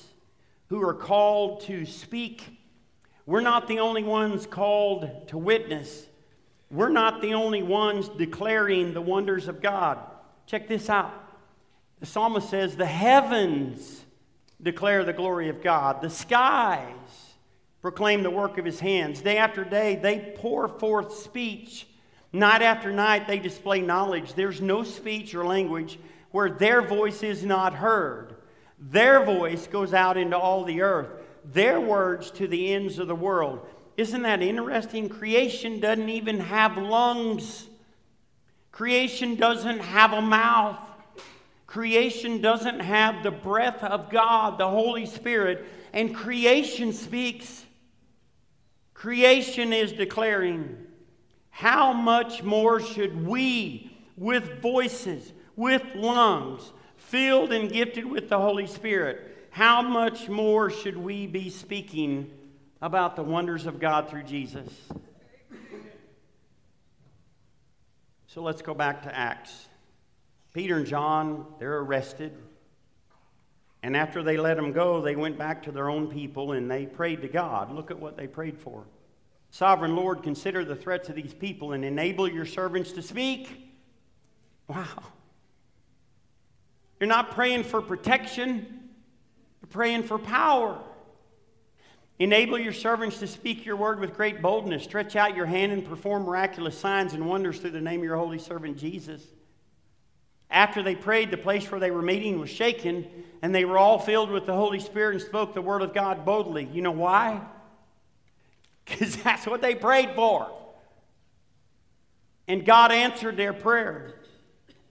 who 0.70 0.82
are 0.82 0.94
called 0.94 1.62
to 1.62 1.86
speak. 1.86 2.60
We're 3.26 3.42
not 3.42 3.68
the 3.68 3.80
only 3.80 4.04
ones 4.04 4.46
called 4.46 5.28
to 5.28 5.38
witness. 5.38 6.06
We're 6.70 6.90
not 6.90 7.22
the 7.22 7.34
only 7.34 7.64
ones 7.64 8.10
declaring 8.10 8.94
the 8.94 9.02
wonders 9.02 9.48
of 9.48 9.62
God. 9.62 10.00
Check 10.46 10.68
this 10.68 10.90
out. 10.90 11.14
The 12.00 12.06
psalmist 12.06 12.50
says, 12.50 12.76
The 12.76 12.86
heavens 12.86 14.06
declare 14.62 15.04
the 15.04 15.14
glory 15.14 15.50
of 15.50 15.62
God, 15.62 16.02
the 16.02 16.10
skies 16.10 16.84
proclaim 17.82 18.24
the 18.24 18.30
work 18.30 18.58
of 18.58 18.66
his 18.66 18.80
hands. 18.80 19.22
Day 19.22 19.38
after 19.38 19.64
day, 19.64 19.96
they 19.96 20.34
pour 20.38 20.68
forth 20.68 21.14
speech. 21.14 21.88
Night 22.34 22.62
after 22.62 22.92
night, 22.92 23.28
they 23.28 23.40
display 23.40 23.82
knowledge. 23.82 24.34
There's 24.34 24.60
no 24.60 24.84
speech 24.84 25.34
or 25.34 25.46
language 25.46 25.98
where 26.32 26.50
their 26.50 26.82
voice 26.82 27.24
is 27.24 27.46
not 27.46 27.74
heard. 27.74 28.36
Their 28.78 29.24
voice 29.26 29.68
goes 29.68 29.94
out 29.94 30.18
into 30.18 30.38
all 30.38 30.64
the 30.64 30.82
earth, 30.82 31.10
their 31.44 31.80
words 31.80 32.32
to 32.32 32.48
the 32.48 32.74
ends 32.74 33.00
of 33.00 33.08
the 33.08 33.16
world. 33.16 33.66
Isn't 33.96 34.22
that 34.22 34.42
interesting? 34.42 35.10
Creation 35.10 35.80
doesn't 35.80 36.10
even 36.10 36.40
have 36.40 36.78
lungs, 36.78 37.68
creation 38.72 39.36
doesn't 39.36 39.80
have 39.80 40.14
a 40.14 40.22
mouth. 40.22 40.78
Creation 41.68 42.40
doesn't 42.42 42.80
have 42.80 43.24
the 43.24 43.32
breath 43.32 43.84
of 43.84 44.10
God, 44.10 44.58
the 44.58 44.70
Holy 44.70 45.06
Spirit, 45.06 45.66
and 45.92 46.16
creation 46.16 46.94
speaks. 46.94 47.66
Creation 48.94 49.74
is 49.74 49.92
declaring, 49.92 50.78
How 51.50 51.92
much 51.92 52.42
more 52.42 52.80
should 52.80 53.28
we, 53.28 53.92
with 54.16 54.62
voices, 54.62 55.34
with 55.58 55.84
lungs, 55.94 56.72
filled 57.08 57.54
and 57.54 57.72
gifted 57.72 58.06
with 58.06 58.28
the 58.28 58.38
Holy 58.38 58.68
Spirit, 58.68 59.48
how 59.50 59.82
much 59.82 60.28
more 60.28 60.70
should 60.70 60.98
we 60.98 61.26
be 61.26 61.50
speaking 61.50 62.30
about 62.82 63.16
the 63.16 63.24
wonders 63.24 63.66
of 63.66 63.80
God 63.80 64.10
through 64.10 64.24
Jesus? 64.24 64.68
So 68.28 68.42
let's 68.42 68.62
go 68.62 68.74
back 68.74 69.04
to 69.04 69.16
Acts. 69.16 69.68
Peter 70.54 70.76
and 70.76 70.86
John, 70.86 71.46
they're 71.60 71.80
arrested. 71.80 72.34
And 73.82 73.96
after 73.96 74.22
they 74.22 74.36
let 74.36 74.58
them 74.58 74.74
go, 74.74 75.02
they 75.02 75.16
went 75.16 75.38
back 75.38 75.64
to 75.64 75.72
their 75.72 75.90
own 75.90 76.08
people 76.08 76.52
and 76.52 76.70
they 76.70 76.86
prayed 76.86 77.22
to 77.22 77.30
God. 77.30 77.72
Look 77.72 77.90
at 77.90 78.00
what 78.00 78.18
they 78.18 78.28
prayed 78.28 78.60
for. 78.60 78.84
Sovereign 79.50 79.96
Lord, 79.96 80.24
consider 80.24 80.66
the 80.66 80.76
threats 80.76 81.08
of 81.08 81.16
these 81.16 81.34
people 81.34 81.72
and 81.72 81.86
enable 81.86 82.28
your 82.28 82.46
servants 82.46 82.92
to 82.92 83.02
speak. 83.02 83.72
Wow. 84.68 85.04
You're 87.00 87.08
not 87.08 87.32
praying 87.32 87.64
for 87.64 87.82
protection, 87.82 88.90
you're 89.62 89.70
praying 89.70 90.04
for 90.04 90.18
power. 90.18 90.80
Enable 92.20 92.58
your 92.58 92.74
servants 92.74 93.20
to 93.20 93.28
speak 93.28 93.64
your 93.64 93.76
word 93.76 94.00
with 94.00 94.16
great 94.16 94.42
boldness. 94.42 94.84
Stretch 94.84 95.16
out 95.16 95.36
your 95.36 95.46
hand 95.46 95.72
and 95.72 95.86
perform 95.86 96.24
miraculous 96.24 96.76
signs 96.78 97.14
and 97.14 97.28
wonders 97.28 97.60
through 97.60 97.72
the 97.72 97.82
name 97.82 98.00
of 98.00 98.06
your 98.06 98.18
holy 98.18 98.40
servant 98.40 98.78
Jesus. 98.78 99.22
After 100.50 100.82
they 100.82 100.96
prayed, 100.96 101.30
the 101.30 101.38
place 101.38 101.70
where 101.70 101.80
they 101.80 101.92
were 101.92 102.02
meeting 102.02 102.40
was 102.40 102.50
shaken, 102.50 103.06
and 103.42 103.54
they 103.54 103.66
were 103.66 103.78
all 103.78 104.00
filled 104.00 104.32
with 104.32 104.46
the 104.46 104.56
Holy 104.56 104.80
Spirit 104.80 105.16
and 105.16 105.24
spoke 105.24 105.54
the 105.54 105.62
word 105.62 105.82
of 105.82 105.94
God 105.94 106.26
boldly. 106.26 106.68
You 106.72 106.82
know 106.82 106.92
why? 106.92 107.42
Because 108.86 109.18
that's 109.18 109.46
what 109.46 109.60
they 109.60 109.76
prayed 109.76 110.12
for. 110.16 110.50
And 112.48 112.66
God 112.66 112.94
answered 112.94 113.36
their 113.36 113.52
prayer. 113.52 114.14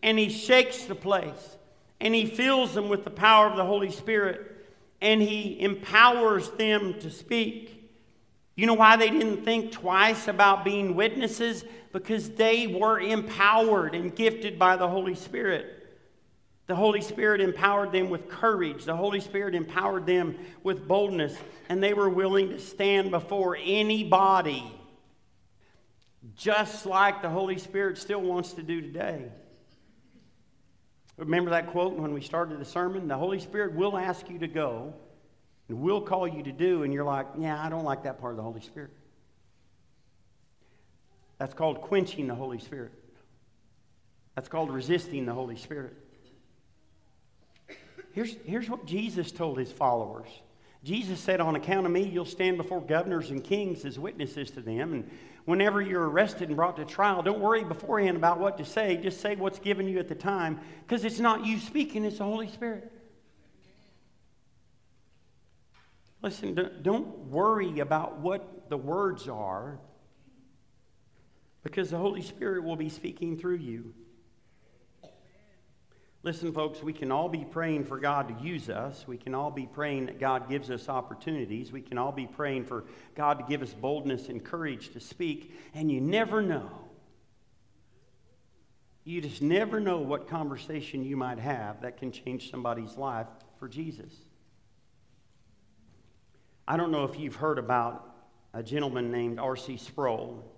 And 0.03 0.19
He 0.19 0.29
shakes 0.29 0.85
the 0.85 0.95
place, 0.95 1.56
and 2.01 2.15
He 2.15 2.27
fills 2.27 2.75
them 2.75 2.89
with 2.89 3.05
the 3.05 3.11
power 3.11 3.47
of 3.47 3.57
the 3.57 3.65
Holy 3.65 3.91
Spirit 3.91 4.57
and 5.01 5.21
he 5.21 5.61
empowers 5.61 6.51
them 6.51 6.99
to 7.01 7.11
speak. 7.11 7.91
You 8.55 8.67
know 8.67 8.75
why 8.75 8.97
they 8.97 9.11
didn't 9.11 9.45
think 9.45 9.73
twice 9.73 10.29
about 10.29 10.65
being 10.65 10.95
witnesses? 10.95 11.65
Because 11.93 12.31
they 12.31 12.67
were 12.67 12.99
empowered 12.99 13.95
and 13.95 14.15
gifted 14.15 14.59
by 14.59 14.77
the 14.77 14.89
Holy 14.89 15.15
Spirit. 15.15 15.73
The 16.67 16.75
Holy 16.75 17.01
Spirit 17.01 17.41
empowered 17.41 17.93
them 17.93 18.11
with 18.11 18.29
courage. 18.29 18.85
The 18.85 18.97
Holy 18.97 19.21
Spirit 19.21 19.55
empowered 19.55 20.07
them 20.07 20.37
with 20.63 20.89
boldness. 20.89 21.37
And 21.69 21.83
they 21.83 21.95
were 21.95 22.09
willing 22.09 22.49
to 22.49 22.59
stand 22.59 23.11
before 23.11 23.57
anybody, 23.63 24.65
just 26.35 26.87
like 26.87 27.23
the 27.23 27.31
Holy 27.31 27.59
Spirit 27.59 27.99
still 27.99 28.23
wants 28.23 28.55
to 28.55 28.63
do 28.63 28.81
today. 28.81 29.27
Remember 31.17 31.51
that 31.51 31.69
quote 31.69 31.95
when 31.95 32.13
we 32.13 32.21
started 32.21 32.61
the 32.61 32.65
sermon? 32.65 33.09
The 33.09 33.17
Holy 33.17 33.41
Spirit 33.41 33.75
will 33.75 33.97
ask 33.97 34.29
you 34.29 34.39
to 34.41 34.49
go 34.49 34.93
and 35.69 35.81
will 35.81 36.01
call 36.01 36.29
you 36.29 36.43
to 36.43 36.53
do, 36.53 36.83
and 36.83 36.93
you're 36.93 37.05
like, 37.05 37.27
yeah, 37.39 37.63
I 37.63 37.69
don't 37.69 37.85
like 37.85 38.03
that 38.05 38.21
part 38.21 38.33
of 38.33 38.37
the 38.37 38.43
Holy 38.43 38.61
Spirit. 38.61 38.91
That's 41.39 41.55
called 41.55 41.81
quenching 41.81 42.27
the 42.27 42.35
Holy 42.35 42.59
Spirit. 42.59 42.93
That's 44.35 44.49
called 44.49 44.71
resisting 44.71 45.27
the 45.27 45.33
Holy 45.33 45.57
Spirit. 45.57 45.97
Here's, 48.13 48.35
here's 48.45 48.69
what 48.69 48.87
Jesus 48.87 49.33
told 49.33 49.59
his 49.59 49.73
followers 49.73 50.29
Jesus 50.87 51.19
said, 51.19 51.41
On 51.41 51.57
account 51.57 51.85
of 51.85 51.93
me, 51.93 52.03
you'll 52.03 52.25
stand 52.25 52.59
before 52.59 52.81
governors 52.81 53.31
and 53.31 53.43
kings 53.43 53.85
as 53.85 53.99
witnesses 53.99 54.53
to 54.53 54.61
them. 54.61 54.93
And 54.93 55.11
whenever 55.47 55.81
you're 55.81 56.07
arrested 56.07 56.49
and 56.49 56.57
brought 56.57 56.77
to 56.77 56.85
trial, 56.85 57.23
don't 57.23 57.41
worry 57.41 57.65
beforehand 57.65 58.17
about 58.17 58.39
what 58.39 58.59
to 58.59 58.65
say. 58.65 58.99
Just 58.99 59.21
say 59.21 59.35
what's 59.35 59.59
given 59.59 59.89
you 59.89 59.99
at 59.99 60.09
the 60.09 60.15
time, 60.15 60.61
because 60.87 61.05
it's 61.05 61.19
not 61.19 61.47
you 61.47 61.59
speaking, 61.59 62.05
it's 62.05 62.19
the 62.19 62.25
Holy 62.25 62.49
Spirit. 62.49 62.93
Listen, 66.21 66.59
don't 66.83 67.17
worry 67.29 67.79
about 67.79 68.19
what 68.19 68.69
the 68.69 68.77
words 68.77 69.29
are, 69.29 69.79
because 71.63 71.91
the 71.91 71.99
Holy 71.99 72.23
Spirit 72.23 72.65
will 72.65 72.77
be 72.77 72.89
speaking 72.89 73.37
through 73.39 73.57
you. 73.57 73.95
Listen, 76.27 76.51
folks, 76.53 76.83
we 76.83 76.93
can 76.93 77.13
all 77.13 77.29
be 77.29 77.45
praying 77.45 77.85
for 77.85 78.01
God 78.01 78.27
to 78.37 78.45
use 78.45 78.69
us. 78.69 79.07
We 79.07 79.17
can 79.17 79.33
all 79.33 79.53
be 79.53 79.65
praying 79.65 80.07
that 80.07 80.19
God 80.19 80.49
gives 80.49 80.73
us 80.73 80.89
opportunities. 80.89 81.71
We 81.71 81.81
can 81.81 81.99
all 81.99 82.11
be 82.11 82.27
praying 82.27 82.65
for 82.65 82.83
God 83.15 83.39
to 83.39 83.45
give 83.49 83.63
us 83.63 83.73
boldness 83.73 84.29
and 84.29 84.45
courage 84.45 84.93
to 84.95 84.99
speak. 84.99 85.55
And 85.73 85.89
you 85.89 86.01
never 86.01 86.43
know. 86.43 86.69
You 89.05 89.21
just 89.21 89.41
never 89.41 89.79
know 89.79 89.99
what 89.99 90.27
conversation 90.27 91.05
you 91.05 91.17
might 91.17 91.39
have 91.39 91.83
that 91.83 91.97
can 91.97 92.11
change 92.11 92.51
somebody's 92.51 92.97
life 92.97 93.29
for 93.61 93.69
Jesus. 93.69 94.13
I 96.67 96.77
don't 96.77 96.91
know 96.91 97.05
if 97.05 97.21
you've 97.21 97.37
heard 97.37 97.61
about 97.61 98.05
a 98.53 98.65
gentleman 98.65 99.13
named 99.13 99.39
R.C. 99.39 99.77
Sproul. 99.77 100.56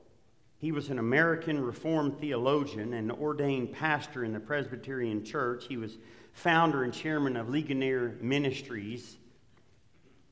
He 0.59 0.73
was 0.73 0.91
an 0.91 0.99
American 0.99 1.65
Reformed 1.65 2.19
theologian 2.19 2.93
and 2.93 3.13
ordained 3.13 3.73
pastor 3.73 4.25
in 4.25 4.33
the 4.33 4.41
Presbyterian 4.41 5.25
Church. 5.25 5.67
He 5.69 5.77
was 5.77 5.99
founder 6.33 6.83
and 6.83 6.93
chairman 6.93 7.37
of 7.37 7.49
Ligonier 7.49 8.19
Ministries. 8.21 9.17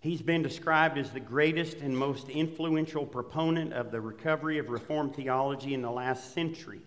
He's 0.00 0.22
been 0.22 0.42
described 0.42 0.98
as 0.98 1.10
the 1.10 1.20
greatest 1.20 1.78
and 1.78 1.96
most 1.96 2.28
influential 2.28 3.06
proponent 3.06 3.72
of 3.72 3.92
the 3.92 4.00
recovery 4.00 4.58
of 4.58 4.68
Reformed 4.68 5.14
theology 5.14 5.74
in 5.74 5.82
the 5.82 5.90
last 5.90 6.34
century. 6.34 6.80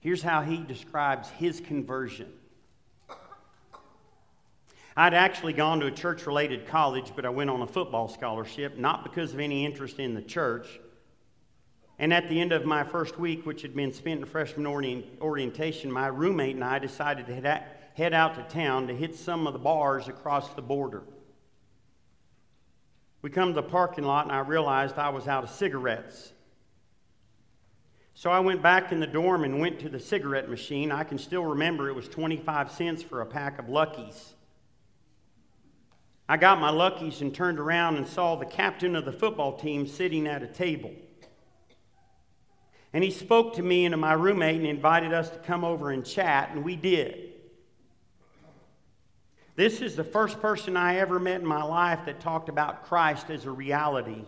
Here's 0.00 0.22
how 0.22 0.40
he 0.40 0.56
describes 0.56 1.28
his 1.30 1.60
conversion. 1.60 2.32
I'd 4.96 5.14
actually 5.14 5.54
gone 5.54 5.80
to 5.80 5.86
a 5.86 5.90
church 5.90 6.26
related 6.26 6.66
college, 6.66 7.12
but 7.16 7.24
I 7.24 7.30
went 7.30 7.48
on 7.48 7.62
a 7.62 7.66
football 7.66 8.08
scholarship, 8.08 8.76
not 8.76 9.04
because 9.04 9.32
of 9.32 9.40
any 9.40 9.64
interest 9.64 9.98
in 9.98 10.14
the 10.14 10.22
church. 10.22 10.80
And 11.98 12.12
at 12.12 12.28
the 12.28 12.40
end 12.40 12.52
of 12.52 12.66
my 12.66 12.84
first 12.84 13.18
week, 13.18 13.46
which 13.46 13.62
had 13.62 13.74
been 13.74 13.92
spent 13.92 14.20
in 14.20 14.26
freshman 14.26 14.66
orientation, 14.66 15.90
my 15.90 16.08
roommate 16.08 16.56
and 16.56 16.64
I 16.64 16.78
decided 16.78 17.26
to 17.26 17.34
head 17.94 18.12
out 18.12 18.34
to 18.34 18.42
town 18.54 18.88
to 18.88 18.94
hit 18.94 19.14
some 19.14 19.46
of 19.46 19.52
the 19.52 19.58
bars 19.58 20.08
across 20.08 20.52
the 20.54 20.62
border. 20.62 21.04
We 23.22 23.30
come 23.30 23.50
to 23.50 23.54
the 23.54 23.62
parking 23.62 24.04
lot, 24.04 24.26
and 24.26 24.32
I 24.32 24.40
realized 24.40 24.98
I 24.98 25.10
was 25.10 25.28
out 25.28 25.44
of 25.44 25.50
cigarettes. 25.50 26.32
So 28.14 28.30
I 28.30 28.40
went 28.40 28.62
back 28.62 28.92
in 28.92 29.00
the 29.00 29.06
dorm 29.06 29.44
and 29.44 29.58
went 29.60 29.80
to 29.80 29.88
the 29.88 30.00
cigarette 30.00 30.50
machine. 30.50 30.92
I 30.92 31.04
can 31.04 31.16
still 31.18 31.44
remember 31.44 31.88
it 31.88 31.94
was 31.94 32.08
25 32.08 32.72
cents 32.72 33.02
for 33.02 33.22
a 33.22 33.26
pack 33.26 33.58
of 33.58 33.70
Luckies. 33.70 34.34
I 36.28 36.36
got 36.36 36.60
my 36.60 36.70
luckies 36.70 37.20
and 37.20 37.34
turned 37.34 37.58
around 37.58 37.96
and 37.96 38.06
saw 38.06 38.36
the 38.36 38.46
captain 38.46 38.96
of 38.96 39.04
the 39.04 39.12
football 39.12 39.56
team 39.56 39.86
sitting 39.86 40.26
at 40.26 40.42
a 40.42 40.46
table. 40.46 40.92
And 42.92 43.02
he 43.02 43.10
spoke 43.10 43.54
to 43.54 43.62
me 43.62 43.84
and 43.84 43.92
to 43.92 43.96
my 43.96 44.12
roommate 44.12 44.56
and 44.56 44.66
invited 44.66 45.12
us 45.12 45.30
to 45.30 45.38
come 45.38 45.64
over 45.64 45.90
and 45.90 46.04
chat, 46.04 46.50
and 46.52 46.64
we 46.64 46.76
did. 46.76 47.30
This 49.54 49.80
is 49.80 49.96
the 49.96 50.04
first 50.04 50.40
person 50.40 50.76
I 50.76 50.96
ever 50.96 51.18
met 51.18 51.40
in 51.40 51.46
my 51.46 51.62
life 51.62 52.00
that 52.06 52.20
talked 52.20 52.48
about 52.48 52.84
Christ 52.84 53.30
as 53.30 53.44
a 53.44 53.50
reality. 53.50 54.24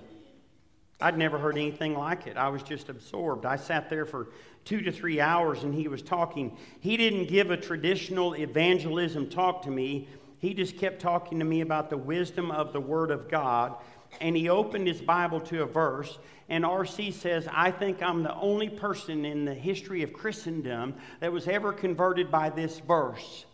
I'd 1.00 1.18
never 1.18 1.38
heard 1.38 1.56
anything 1.56 1.94
like 1.94 2.26
it. 2.26 2.36
I 2.36 2.48
was 2.48 2.62
just 2.62 2.88
absorbed. 2.88 3.44
I 3.44 3.56
sat 3.56 3.90
there 3.90 4.06
for 4.06 4.28
two 4.64 4.80
to 4.82 4.92
three 4.92 5.20
hours 5.20 5.62
and 5.62 5.74
he 5.74 5.88
was 5.88 6.02
talking. 6.02 6.56
He 6.80 6.96
didn't 6.96 7.26
give 7.26 7.50
a 7.50 7.56
traditional 7.56 8.34
evangelism 8.34 9.28
talk 9.28 9.62
to 9.62 9.70
me. 9.70 10.08
He 10.44 10.52
just 10.52 10.76
kept 10.76 11.00
talking 11.00 11.38
to 11.38 11.44
me 11.44 11.62
about 11.62 11.88
the 11.88 11.96
wisdom 11.96 12.50
of 12.50 12.74
the 12.74 12.80
Word 12.80 13.10
of 13.10 13.30
God. 13.30 13.76
And 14.20 14.36
he 14.36 14.50
opened 14.50 14.86
his 14.86 15.00
Bible 15.00 15.40
to 15.40 15.62
a 15.62 15.66
verse. 15.66 16.18
And 16.50 16.66
R.C. 16.66 17.12
says, 17.12 17.48
I 17.50 17.70
think 17.70 18.02
I'm 18.02 18.22
the 18.22 18.34
only 18.34 18.68
person 18.68 19.24
in 19.24 19.46
the 19.46 19.54
history 19.54 20.02
of 20.02 20.12
Christendom 20.12 20.96
that 21.20 21.32
was 21.32 21.48
ever 21.48 21.72
converted 21.72 22.30
by 22.30 22.50
this 22.50 22.78
verse. 22.80 23.46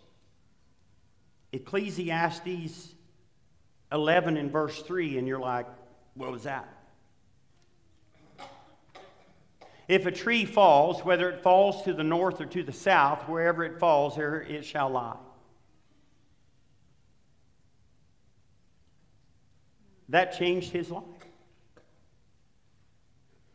Ecclesiastes 1.52 2.94
11 3.92 4.36
and 4.36 4.50
verse 4.50 4.82
3. 4.82 5.18
And 5.18 5.28
you're 5.28 5.38
like, 5.38 5.66
what 6.14 6.32
was 6.32 6.42
that? 6.42 6.68
If 9.86 10.06
a 10.06 10.12
tree 10.12 10.44
falls, 10.44 11.04
whether 11.04 11.30
it 11.30 11.44
falls 11.44 11.82
to 11.84 11.92
the 11.92 12.02
north 12.02 12.40
or 12.40 12.46
to 12.46 12.64
the 12.64 12.72
south, 12.72 13.28
wherever 13.28 13.62
it 13.62 13.78
falls, 13.78 14.16
there 14.16 14.42
it 14.42 14.64
shall 14.64 14.90
lie. 14.90 15.16
That 20.10 20.36
changed 20.36 20.70
his 20.70 20.90
life. 20.90 21.04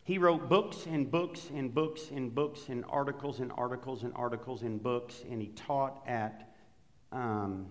He 0.03 0.17
wrote 0.17 0.47
books 0.47 0.85
and 0.85 1.09
books 1.09 1.49
and 1.53 1.73
books 1.73 2.09
and 2.11 2.33
books 2.33 2.69
and 2.69 2.85
articles 2.87 3.39
and 3.39 3.51
articles 3.55 4.03
and 4.03 4.13
articles 4.15 4.61
and 4.61 4.81
books, 4.81 5.23
and 5.29 5.41
he 5.41 5.49
taught 5.49 6.01
at 6.07 6.53
um, 7.11 7.67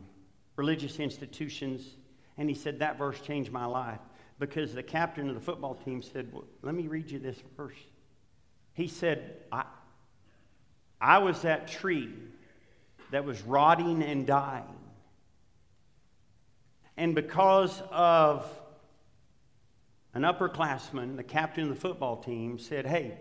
religious 0.56 0.98
institutions. 0.98 1.96
And 2.36 2.48
he 2.48 2.54
said, 2.54 2.80
That 2.80 2.98
verse 2.98 3.20
changed 3.20 3.52
my 3.52 3.66
life 3.66 4.00
because 4.38 4.74
the 4.74 4.82
captain 4.82 5.28
of 5.28 5.34
the 5.34 5.40
football 5.40 5.74
team 5.74 6.02
said, 6.02 6.30
well, 6.32 6.44
Let 6.62 6.74
me 6.74 6.88
read 6.88 7.10
you 7.10 7.18
this 7.18 7.40
verse. 7.56 7.78
He 8.74 8.88
said, 8.88 9.36
I, 9.50 9.64
I 11.00 11.18
was 11.18 11.42
that 11.42 11.68
tree 11.68 12.12
that 13.12 13.24
was 13.24 13.40
rotting 13.42 14.02
and 14.02 14.26
dying. 14.26 14.64
And 16.96 17.14
because 17.14 17.80
of 17.90 18.44
an 20.14 20.22
upperclassman, 20.22 21.16
the 21.16 21.22
captain 21.22 21.64
of 21.64 21.70
the 21.70 21.80
football 21.80 22.16
team, 22.16 22.58
said, 22.58 22.86
Hey, 22.86 23.18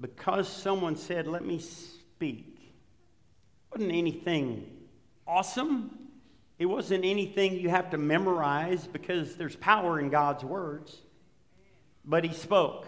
because 0.00 0.48
someone 0.48 0.96
said, 0.96 1.26
Let 1.26 1.44
me 1.44 1.58
speak, 1.58 2.74
wasn't 3.72 3.92
anything 3.92 4.70
awesome. 5.26 5.98
It 6.58 6.66
wasn't 6.66 7.04
anything 7.04 7.54
you 7.54 7.68
have 7.68 7.90
to 7.90 7.98
memorize 7.98 8.86
because 8.86 9.36
there's 9.36 9.56
power 9.56 9.98
in 9.98 10.08
God's 10.08 10.44
words. 10.44 10.96
But 12.04 12.24
he 12.24 12.32
spoke 12.32 12.86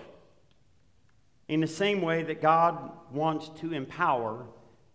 in 1.49 1.61
the 1.61 1.67
same 1.67 2.01
way 2.01 2.23
that 2.23 2.41
God 2.41 2.93
wants 3.11 3.49
to 3.61 3.73
empower 3.73 4.47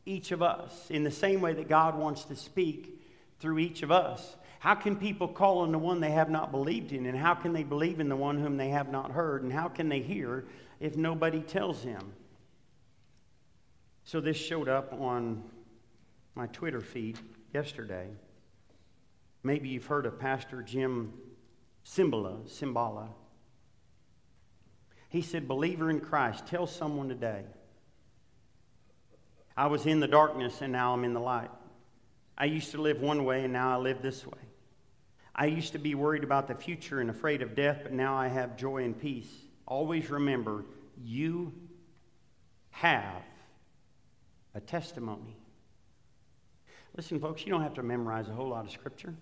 each 0.06 0.32
of 0.32 0.42
us, 0.42 0.90
in 0.90 1.04
the 1.04 1.12
same 1.12 1.42
way 1.42 1.54
that 1.54 1.68
God 1.68 1.98
wants 1.98 2.26
to 2.26 2.36
speak 2.36 3.02
through 3.40 3.60
each 3.60 3.84
of 3.84 3.92
us. 3.92 4.36
How 4.62 4.76
can 4.76 4.96
people 4.96 5.28
call 5.28 5.62
on 5.62 5.72
the 5.72 5.80
one 5.80 6.02
they 6.02 6.12
have 6.12 6.30
not 6.30 6.52
believed 6.52 6.92
in? 6.92 7.08
And 7.08 7.18
how 7.18 7.34
can 7.34 7.52
they 7.52 7.64
believe 7.64 8.00
in 8.00 8.10
the 8.10 8.16
one 8.16 8.40
whom 8.40 8.58
they 8.58 8.70
have 8.70 8.92
not 8.92 9.10
heard? 9.10 9.42
And 9.42 9.52
how 9.52 9.68
can 9.68 9.90
they 9.90 10.02
hear 10.02 10.46
if 10.80 10.96
nobody 10.96 11.42
tells 11.42 11.84
them? 11.84 12.14
So 14.04 14.22
this 14.22 14.38
showed 14.38 14.70
up 14.70 14.94
on 14.94 15.42
my 16.36 16.46
Twitter 16.46 16.80
feed 16.80 17.18
yesterday. 17.52 18.08
Maybe 19.42 19.70
you've 19.70 19.88
heard 19.88 20.06
of 20.06 20.20
Pastor 20.20 20.62
Jim 20.62 21.12
Cymbala, 21.84 22.48
Cymbala. 22.48 23.08
He 25.10 25.24
said, 25.24 25.48
Believer 25.48 25.90
in 25.90 26.02
Christ, 26.02 26.46
tell 26.46 26.68
someone 26.68 27.10
today. 27.10 27.46
I 29.58 29.66
was 29.66 29.88
in 29.88 30.02
the 30.02 30.08
darkness 30.08 30.62
and 30.62 30.72
now 30.72 30.94
I'm 30.94 31.04
in 31.04 31.14
the 31.14 31.20
light. 31.20 31.50
I 32.38 32.46
used 32.46 32.70
to 32.74 32.82
live 32.82 33.02
one 33.02 33.26
way 33.26 33.44
and 33.44 33.54
now 33.54 33.74
I 33.74 33.82
live 33.82 34.04
this 34.04 34.24
way. 34.24 34.38
I 35.36 35.46
used 35.46 35.74
to 35.74 35.80
be 35.80 35.96
worried 35.96 36.24
about 36.24 36.48
the 36.48 36.56
future 36.56 37.00
and 37.00 37.10
afraid 37.10 37.42
of 37.42 37.56
death, 37.56 37.80
but 37.84 37.94
now 37.94 38.16
I 38.16 38.28
have 38.28 38.58
joy 38.58 38.84
and 38.84 39.00
peace. 39.00 39.32
Always 39.66 40.10
remember, 40.10 40.66
you 41.02 41.54
have 42.72 43.24
a 44.54 44.60
testimony. 44.60 45.38
Listen, 46.96 47.20
folks, 47.20 47.46
you 47.46 47.52
don't 47.52 47.62
have 47.62 47.76
to 47.76 47.84
memorize 47.84 48.28
a 48.28 48.34
whole 48.34 48.50
lot 48.50 48.66
of 48.66 48.72
scripture. 48.72 49.14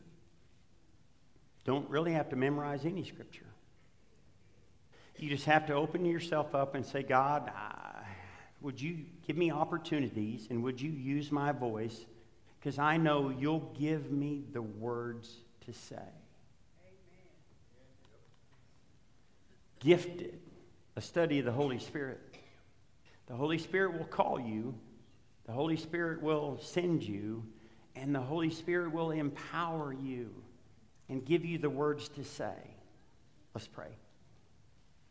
Don't 1.65 1.87
really 1.89 2.13
have 2.13 2.29
to 2.29 2.35
memorize 2.35 2.85
any 2.85 3.03
scripture. 3.03 3.45
You 5.17 5.29
just 5.29 5.45
have 5.45 5.67
to 5.67 5.73
open 5.73 6.05
yourself 6.05 6.55
up 6.55 6.73
and 6.73 6.85
say, 6.85 7.03
God, 7.03 7.51
would 8.61 8.81
you 8.81 9.05
give 9.27 9.37
me 9.37 9.51
opportunities 9.51 10.47
and 10.49 10.63
would 10.63 10.81
you 10.81 10.89
use 10.89 11.31
my 11.31 11.51
voice? 11.51 12.05
Because 12.59 12.79
I 12.79 12.97
know 12.97 13.29
you'll 13.29 13.71
give 13.77 14.11
me 14.11 14.45
the 14.51 14.61
words 14.61 15.35
to 15.71 15.79
say. 15.79 15.95
Amen. 15.95 16.09
Gifted, 19.79 20.39
a 20.95 21.01
study 21.01 21.39
of 21.39 21.45
the 21.45 21.51
Holy 21.51 21.77
Spirit. 21.77 22.19
The 23.27 23.35
Holy 23.35 23.59
Spirit 23.59 23.97
will 23.97 24.05
call 24.05 24.39
you, 24.39 24.73
the 25.45 25.51
Holy 25.51 25.77
Spirit 25.77 26.23
will 26.23 26.59
send 26.61 27.03
you, 27.03 27.45
and 27.95 28.15
the 28.15 28.19
Holy 28.19 28.49
Spirit 28.49 28.91
will 28.91 29.11
empower 29.11 29.93
you 29.93 30.33
and 31.07 31.23
give 31.23 31.45
you 31.45 31.59
the 31.59 31.69
words 31.69 32.09
to 32.09 32.23
say. 32.23 32.55
Let's 33.53 33.67
pray. 33.67 33.91